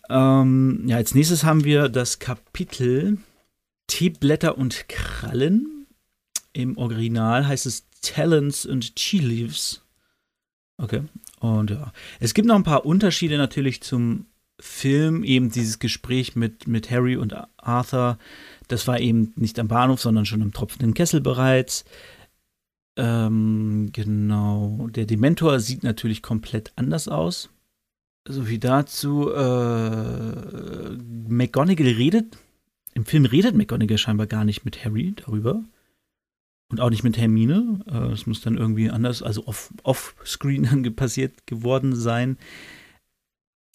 Ähm, 0.10 0.84
ja, 0.88 0.98
als 0.98 1.14
nächstes 1.14 1.44
haben 1.44 1.64
wir 1.64 1.90
das 1.90 2.20
Kapitel 2.20 3.20
Teeblätter 3.88 4.58
und 4.58 4.90
Krallen. 4.90 5.88
Im 6.54 6.78
Original 6.78 7.48
heißt 7.48 7.66
es 7.66 7.86
Talents 8.02 8.66
and 8.68 8.96
Tea 8.96 9.20
Leaves. 9.20 9.85
Okay. 10.78 11.04
Und 11.40 11.70
ja, 11.70 11.92
es 12.20 12.34
gibt 12.34 12.48
noch 12.48 12.56
ein 12.56 12.64
paar 12.64 12.86
Unterschiede 12.86 13.38
natürlich 13.38 13.82
zum 13.82 14.26
Film, 14.60 15.24
eben 15.24 15.52
dieses 15.52 15.80
Gespräch 15.80 16.36
mit, 16.36 16.68
mit 16.68 16.90
Harry 16.90 17.18
und 17.18 17.36
Arthur. 17.58 18.18
Das 18.68 18.88
war 18.88 19.00
eben 19.00 19.34
nicht 19.36 19.60
am 19.60 19.68
Bahnhof, 19.68 20.02
sondern 20.02 20.26
schon 20.26 20.42
im 20.42 20.54
tropfenden 20.54 20.94
Kessel 20.94 21.22
bereits. 21.22 21.86
Ähm, 22.98 23.90
genau. 23.92 24.88
Der 24.92 25.06
Dementor 25.06 25.60
sieht 25.60 25.84
natürlich 25.84 26.22
komplett 26.22 26.72
anders 26.76 27.08
aus. 27.08 27.50
So 28.28 28.48
wie 28.48 28.60
dazu. 28.60 29.30
Äh, 29.32 30.98
McGonagall 31.28 31.88
redet. 31.88 32.38
Im 32.94 33.06
Film 33.06 33.26
redet 33.26 33.56
McGonagall 33.56 33.98
scheinbar 33.98 34.28
gar 34.28 34.46
nicht 34.46 34.64
mit 34.64 34.84
Harry 34.86 35.14
darüber. 35.16 35.64
Und 36.70 36.80
auch 36.82 36.90
nicht 36.90 37.04
mit 37.04 37.18
Hermine. 37.18 37.80
Äh, 37.90 38.14
es 38.14 38.26
muss 38.26 38.42
dann 38.42 38.58
irgendwie 38.58 38.90
anders, 38.90 39.22
also 39.22 39.46
off-screen 39.46 40.66
off 40.88 40.96
passiert 40.96 41.46
geworden 41.48 41.96
sein. 41.96 42.38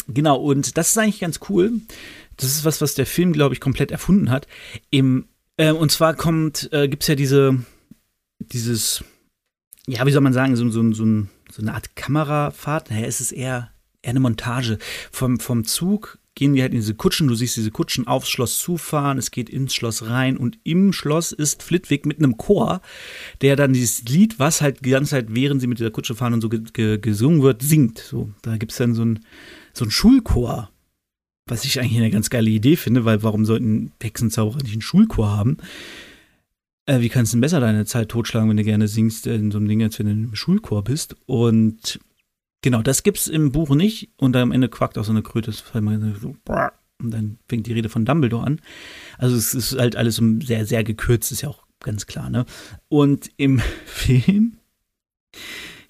Genau, 0.08 0.36
und 0.36 0.76
das 0.76 0.90
ist 0.90 0.98
eigentlich 0.98 1.20
ganz 1.20 1.40
cool. 1.48 1.72
Das 2.36 2.46
ist 2.46 2.64
was, 2.64 2.80
was 2.80 2.94
der 2.94 3.06
Film, 3.06 3.32
glaube 3.32 3.54
ich, 3.54 3.60
komplett 3.60 3.90
erfunden 3.90 4.30
hat. 4.30 4.46
Im, 4.90 5.26
äh, 5.56 5.72
und 5.72 5.92
zwar 5.92 6.14
kommt, 6.14 6.68
äh, 6.72 6.88
gibt 6.88 7.02
es 7.02 7.08
ja 7.08 7.14
diese, 7.14 7.62
dieses, 8.38 9.04
ja, 9.86 10.04
wie 10.06 10.10
soll 10.10 10.22
man 10.22 10.32
sagen, 10.32 10.56
so, 10.56 10.68
so, 10.70 10.92
so, 10.92 11.04
so 11.50 11.62
eine 11.62 11.74
Art 11.74 11.94
Kamerafahrt. 11.96 12.90
Naja, 12.90 13.06
es 13.06 13.20
ist 13.20 13.32
eher, 13.32 13.70
eher 14.02 14.10
eine 14.10 14.20
Montage 14.20 14.78
vom, 15.12 15.38
vom 15.38 15.64
Zug 15.64 16.18
gehen 16.40 16.54
wir 16.54 16.62
halt 16.62 16.72
in 16.72 16.78
diese 16.78 16.94
Kutschen. 16.94 17.28
Du 17.28 17.34
siehst 17.34 17.58
diese 17.58 17.70
Kutschen 17.70 18.06
aufs 18.06 18.30
Schloss 18.30 18.58
zufahren, 18.58 19.18
es 19.18 19.30
geht 19.30 19.50
ins 19.50 19.74
Schloss 19.74 20.06
rein 20.06 20.38
und 20.38 20.58
im 20.64 20.94
Schloss 20.94 21.32
ist 21.32 21.62
Flitwick 21.62 22.06
mit 22.06 22.16
einem 22.16 22.38
Chor, 22.38 22.80
der 23.42 23.56
dann 23.56 23.74
dieses 23.74 24.04
Lied, 24.04 24.38
was 24.38 24.62
halt 24.62 24.82
die 24.82 24.88
ganze 24.88 25.10
Zeit, 25.10 25.34
während 25.34 25.60
sie 25.60 25.66
mit 25.66 25.80
dieser 25.80 25.90
Kutsche 25.90 26.14
fahren 26.14 26.32
und 26.32 26.40
so 26.40 26.48
ge 26.48 26.62
ge 26.72 26.96
gesungen 26.96 27.42
wird, 27.42 27.60
singt. 27.60 27.98
So, 27.98 28.30
da 28.40 28.56
gibt 28.56 28.72
es 28.72 28.78
dann 28.78 28.94
so 28.94 29.04
ein, 29.04 29.20
so 29.74 29.84
ein 29.84 29.90
Schulchor, 29.90 30.70
was 31.46 31.66
ich 31.66 31.78
eigentlich 31.78 31.98
eine 31.98 32.10
ganz 32.10 32.30
geile 32.30 32.48
Idee 32.48 32.76
finde, 32.76 33.04
weil 33.04 33.22
warum 33.22 33.44
sollten 33.44 33.92
Hexenzauberer 34.02 34.62
nicht 34.62 34.72
einen 34.72 34.80
Schulchor 34.80 35.28
haben? 35.28 35.58
Äh, 36.86 37.02
wie 37.02 37.10
kannst 37.10 37.34
du 37.34 37.36
denn 37.36 37.42
besser 37.42 37.60
deine 37.60 37.84
Zeit 37.84 38.08
totschlagen, 38.08 38.48
wenn 38.48 38.56
du 38.56 38.64
gerne 38.64 38.88
singst 38.88 39.26
in 39.26 39.50
so 39.50 39.58
einem 39.58 39.68
Ding, 39.68 39.82
als 39.82 39.98
wenn 39.98 40.06
du 40.06 40.12
im 40.12 40.34
Schulchor 40.34 40.84
bist? 40.84 41.16
Und 41.26 42.00
Genau, 42.62 42.82
das 42.82 43.02
gibt's 43.02 43.26
im 43.26 43.52
Buch 43.52 43.70
nicht 43.70 44.10
und 44.16 44.36
am 44.36 44.52
Ende 44.52 44.68
quackt 44.68 44.98
auch 44.98 45.04
so 45.04 45.12
eine 45.12 45.22
Kröte 45.22 45.52
und 47.00 47.10
dann 47.12 47.38
fängt 47.48 47.66
die 47.66 47.72
Rede 47.72 47.88
von 47.88 48.04
Dumbledore 48.04 48.44
an. 48.44 48.60
Also 49.18 49.36
es 49.36 49.54
ist 49.54 49.78
halt 49.78 49.96
alles 49.96 50.20
sehr, 50.42 50.66
sehr 50.66 50.84
gekürzt, 50.84 51.32
ist 51.32 51.42
ja 51.42 51.48
auch 51.48 51.64
ganz 51.80 52.06
klar, 52.06 52.30
ne? 52.30 52.44
Und 52.88 53.30
im 53.36 53.60
Film 53.86 54.58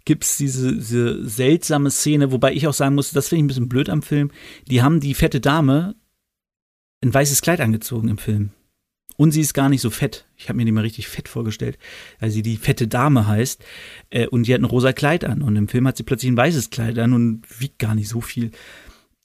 gibt's 0.05 0.37
diese, 0.39 0.75
diese 0.75 1.29
seltsame 1.29 1.91
Szene, 1.91 2.33
wobei 2.33 2.53
ich 2.53 2.67
auch 2.67 2.75
sagen 2.75 2.95
muss, 2.95 3.11
das 3.11 3.29
finde 3.29 3.41
ich 3.41 3.45
ein 3.45 3.49
bisschen 3.49 3.69
blöd 3.69 3.89
am 3.89 4.03
Film. 4.03 4.31
Die 4.69 4.83
haben 4.83 5.01
die 5.01 5.15
fette 5.15 5.41
Dame 5.41 5.95
ein 7.03 7.13
weißes 7.13 7.43
Kleid 7.43 7.61
angezogen 7.61 8.09
im 8.09 8.19
Film. 8.19 8.51
Und 9.21 9.33
sie 9.33 9.43
ist 9.43 9.53
gar 9.53 9.69
nicht 9.69 9.83
so 9.83 9.91
fett. 9.91 10.25
Ich 10.39 10.49
habe 10.49 10.57
mir 10.57 10.65
die 10.65 10.73
mal 10.73 10.81
richtig 10.81 11.07
fett 11.07 11.29
vorgestellt, 11.29 11.77
weil 12.21 12.31
sie 12.31 12.41
die 12.41 12.57
fette 12.57 12.89
Dame 12.89 13.27
heißt. 13.27 13.63
Äh, 14.09 14.27
und 14.29 14.47
die 14.47 14.55
hat 14.55 14.63
ein 14.63 14.65
rosa 14.65 14.95
Kleid 14.95 15.27
an. 15.27 15.43
Und 15.43 15.57
im 15.57 15.69
Film 15.69 15.87
hat 15.87 15.99
sie 15.99 16.05
plötzlich 16.05 16.33
ein 16.33 16.39
weißes 16.39 16.71
Kleid 16.71 16.99
an 16.99 17.13
und 17.13 17.43
wiegt 17.61 17.79
gar 17.79 17.95
nicht 17.95 18.09
so 18.09 18.23
viel. 18.23 18.51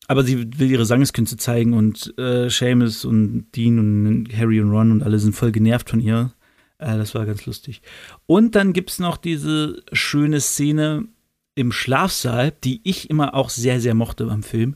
Aber 0.08 0.26
sie 0.26 0.60
will 0.60 0.70
ihre 0.70 0.86
Sangeskünste 0.86 1.38
zeigen 1.38 1.72
und 1.72 2.14
äh, 2.18 2.50
Seamus 2.50 3.06
und 3.06 3.48
Dean 3.56 3.80
und 3.80 4.38
Harry 4.38 4.60
und 4.60 4.70
Ron 4.70 4.92
und 4.92 5.02
alle 5.02 5.18
sind 5.18 5.34
voll 5.34 5.54
genervt 5.54 5.90
von 5.90 6.02
ihr. 6.02 6.34
Äh, 6.78 6.98
das 6.98 7.16
war 7.16 7.26
ganz 7.26 7.46
lustig. 7.46 7.82
Und 8.26 8.56
dann 8.56 8.74
gibt 8.74 8.90
es 8.90 9.00
noch 9.00 9.16
diese 9.16 9.82
schöne 9.94 10.42
Szene 10.42 11.08
im 11.56 11.72
Schlafsaal, 11.72 12.52
die 12.66 12.82
ich 12.84 13.10
immer 13.10 13.34
auch 13.34 13.50
sehr, 13.50 13.80
sehr 13.80 13.94
mochte 13.94 14.26
beim 14.26 14.44
Film. 14.44 14.76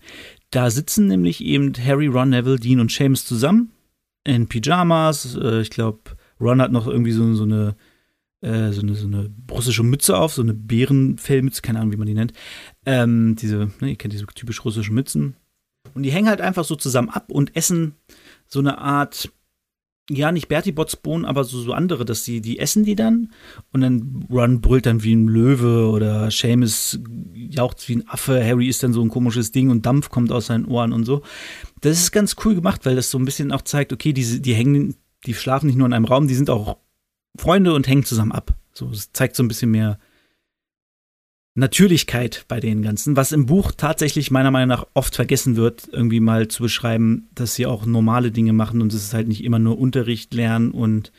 Da 0.50 0.70
sitzen 0.70 1.08
nämlich 1.08 1.44
eben 1.44 1.74
Harry, 1.74 2.08
Ron, 2.08 2.30
Neville, 2.30 2.58
Dean 2.58 2.80
und 2.80 2.90
Seamus 2.90 3.26
zusammen 3.26 3.74
in 4.24 4.48
Pyjamas. 4.48 5.36
Äh, 5.36 5.62
ich 5.62 5.70
glaube, 5.70 6.00
Ron 6.40 6.62
hat 6.62 6.72
noch 6.72 6.88
irgendwie 6.88 7.12
so, 7.12 7.34
so 7.34 7.44
eine 7.44 7.76
äh, 8.42 8.72
so 8.72 8.82
eine, 8.82 8.96
so 8.96 9.08
eine 9.08 9.30
russische 9.52 9.84
Mütze 9.84 10.18
auf, 10.18 10.34
so 10.34 10.42
eine 10.42 10.54
Bärenfellmütze, 10.54 11.62
keine 11.62 11.80
Ahnung, 11.80 11.92
wie 11.92 11.98
man 11.98 12.08
die 12.08 12.14
nennt. 12.14 12.34
Ähm, 12.86 13.36
diese, 13.36 13.72
ne, 13.82 13.90
ihr 13.90 13.96
kennt 13.98 14.14
diese 14.14 14.26
typisch 14.28 14.64
russischen 14.64 14.96
Mützen. 14.96 15.36
Und 15.94 16.04
die 16.04 16.12
hängen 16.12 16.30
halt 16.30 16.42
einfach 16.42 16.64
so 16.64 16.76
zusammen 16.76 17.10
ab 17.10 17.32
und 17.32 17.56
essen 17.56 17.96
so 18.48 18.60
eine 18.60 18.78
Art, 18.78 19.32
ja, 20.10 20.32
nicht 20.32 20.48
Bertie 20.48 20.72
Bohnen, 20.72 21.26
aber 21.26 21.44
so, 21.44 21.62
so 21.62 21.74
andere, 21.74 22.04
dass 22.04 22.24
die, 22.24 22.42
die 22.42 22.60
essen 22.60 22.84
die 22.84 22.96
dann 22.96 23.32
und 23.72 23.82
dann 23.82 24.26
Ron 24.30 24.60
brüllt 24.60 24.86
dann 24.86 25.04
wie 25.04 25.14
ein 25.14 25.28
Löwe 25.28 25.90
oder 25.90 26.32
Seamus 26.32 27.00
jaucht 27.34 27.88
wie 27.88 27.98
ein 27.98 28.08
Affe, 28.08 28.44
Harry 28.44 28.68
ist 28.68 28.82
dann 28.82 28.94
so 28.94 29.02
ein 29.02 29.10
komisches 29.10 29.52
Ding 29.52 29.70
und 29.70 29.86
Dampf 29.86 30.10
kommt 30.10 30.32
aus 30.32 30.48
seinen 30.48 30.66
Ohren 30.66 30.94
und 30.94 31.06
so. 31.06 31.22
Das 31.82 32.00
ist 32.00 32.12
ganz 32.12 32.36
cool 32.44 32.56
gemacht, 32.56 32.86
weil 32.86 32.96
das 32.96 33.12
so 33.12 33.20
ein 33.20 33.26
bisschen 33.26 33.52
auch 33.52 33.62
zeigt, 33.62 33.94
okay, 33.94 34.12
diese, 34.12 34.42
die 34.42 34.54
hängen, 34.54 34.96
die 35.26 35.34
schlafen 35.34 35.68
nicht 35.68 35.78
nur 35.78 35.88
in 35.88 35.94
einem 35.94 36.06
Raum, 36.06 36.28
die 36.28 36.36
sind 36.36 36.50
auch 36.50 36.78
Freunde 37.38 37.74
und 37.74 37.88
hängen 37.88 38.04
zusammen 38.04 38.32
ab. 38.32 38.56
So, 38.74 38.90
es 38.90 39.12
zeigt 39.14 39.36
so 39.36 39.44
ein 39.44 39.48
bisschen 39.48 39.72
mehr 39.72 40.00
Natürlichkeit 41.60 42.46
bei 42.48 42.60
den 42.60 42.82
Ganzen, 42.82 43.16
was 43.16 43.32
im 43.32 43.46
Buch 43.46 43.72
tatsächlich 43.76 44.32
meiner 44.32 44.52
Meinung 44.52 44.70
nach 44.70 44.88
oft 44.94 45.16
vergessen 45.16 45.56
wird, 45.56 45.88
irgendwie 45.92 46.20
mal 46.20 46.48
zu 46.48 46.64
beschreiben, 46.64 47.28
dass 47.36 47.56
sie 47.56 47.66
auch 47.66 47.86
normale 47.86 48.32
Dinge 48.32 48.54
machen 48.54 48.82
und 48.82 48.94
es 48.94 49.04
ist 49.04 49.14
halt 49.14 49.28
nicht 49.28 49.44
immer 49.44 49.60
nur 49.60 49.78
Unterricht 49.78 50.34
lernen 50.34 50.72
und 50.72 51.12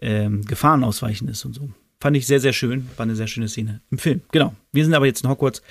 ähm, 0.00 0.44
Gefahren 0.44 0.84
ausweichen 0.84 1.28
ist 1.28 1.44
und 1.44 1.54
so. 1.54 1.70
Fand 2.00 2.16
ich 2.16 2.26
sehr, 2.26 2.40
sehr 2.40 2.52
schön. 2.52 2.88
War 2.96 3.04
eine 3.04 3.14
sehr 3.14 3.28
schöne 3.28 3.48
Szene 3.48 3.80
im 3.90 3.98
Film. 3.98 4.22
Genau. 4.32 4.56
Wir 4.72 4.84
sind 4.84 4.94
aber 4.94 5.06
jetzt 5.06 5.22
in 5.22 5.30
Hogwarts 5.30 5.62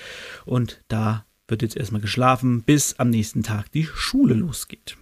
und 0.46 0.80
da 0.88 1.26
wird 1.46 1.60
jetzt 1.60 1.76
erstmal 1.76 2.00
geschlafen, 2.00 2.62
bis 2.62 2.94
am 2.98 3.10
nächsten 3.10 3.42
Tag 3.42 3.70
die 3.72 3.84
Schule 3.84 4.32
losgeht. 4.32 4.96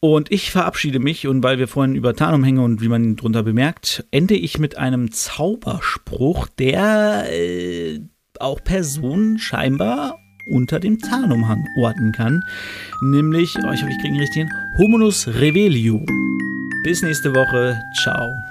Und 0.00 0.32
ich 0.32 0.50
verabschiede 0.50 0.98
mich 0.98 1.26
und 1.26 1.42
weil 1.42 1.58
wir 1.58 1.68
vorhin 1.68 1.94
über 1.94 2.14
Tarnumhänge 2.14 2.62
und 2.62 2.80
wie 2.80 2.88
man 2.88 3.04
ihn 3.04 3.16
drunter 3.16 3.42
bemerkt, 3.42 4.06
ende 4.10 4.34
ich 4.34 4.58
mit 4.58 4.78
einem 4.78 5.12
Zauberspruch, 5.12 6.48
der 6.58 7.26
äh, 7.30 8.00
auch 8.38 8.64
Personen 8.64 9.38
scheinbar 9.38 10.18
unter 10.50 10.80
dem 10.80 10.98
Tarnumhang 10.98 11.62
orten 11.76 12.12
kann. 12.12 12.42
Nämlich, 13.02 13.54
oh, 13.62 13.72
ich 13.72 13.82
hoffe, 13.82 13.92
ich 13.92 13.98
kriege 13.98 14.14
ihn 14.14 14.20
richtig 14.20 14.36
hin, 14.36 14.50
Homunus 14.78 15.28
Revelio. 15.28 16.04
Bis 16.82 17.02
nächste 17.02 17.34
Woche. 17.34 17.78
Ciao. 18.02 18.49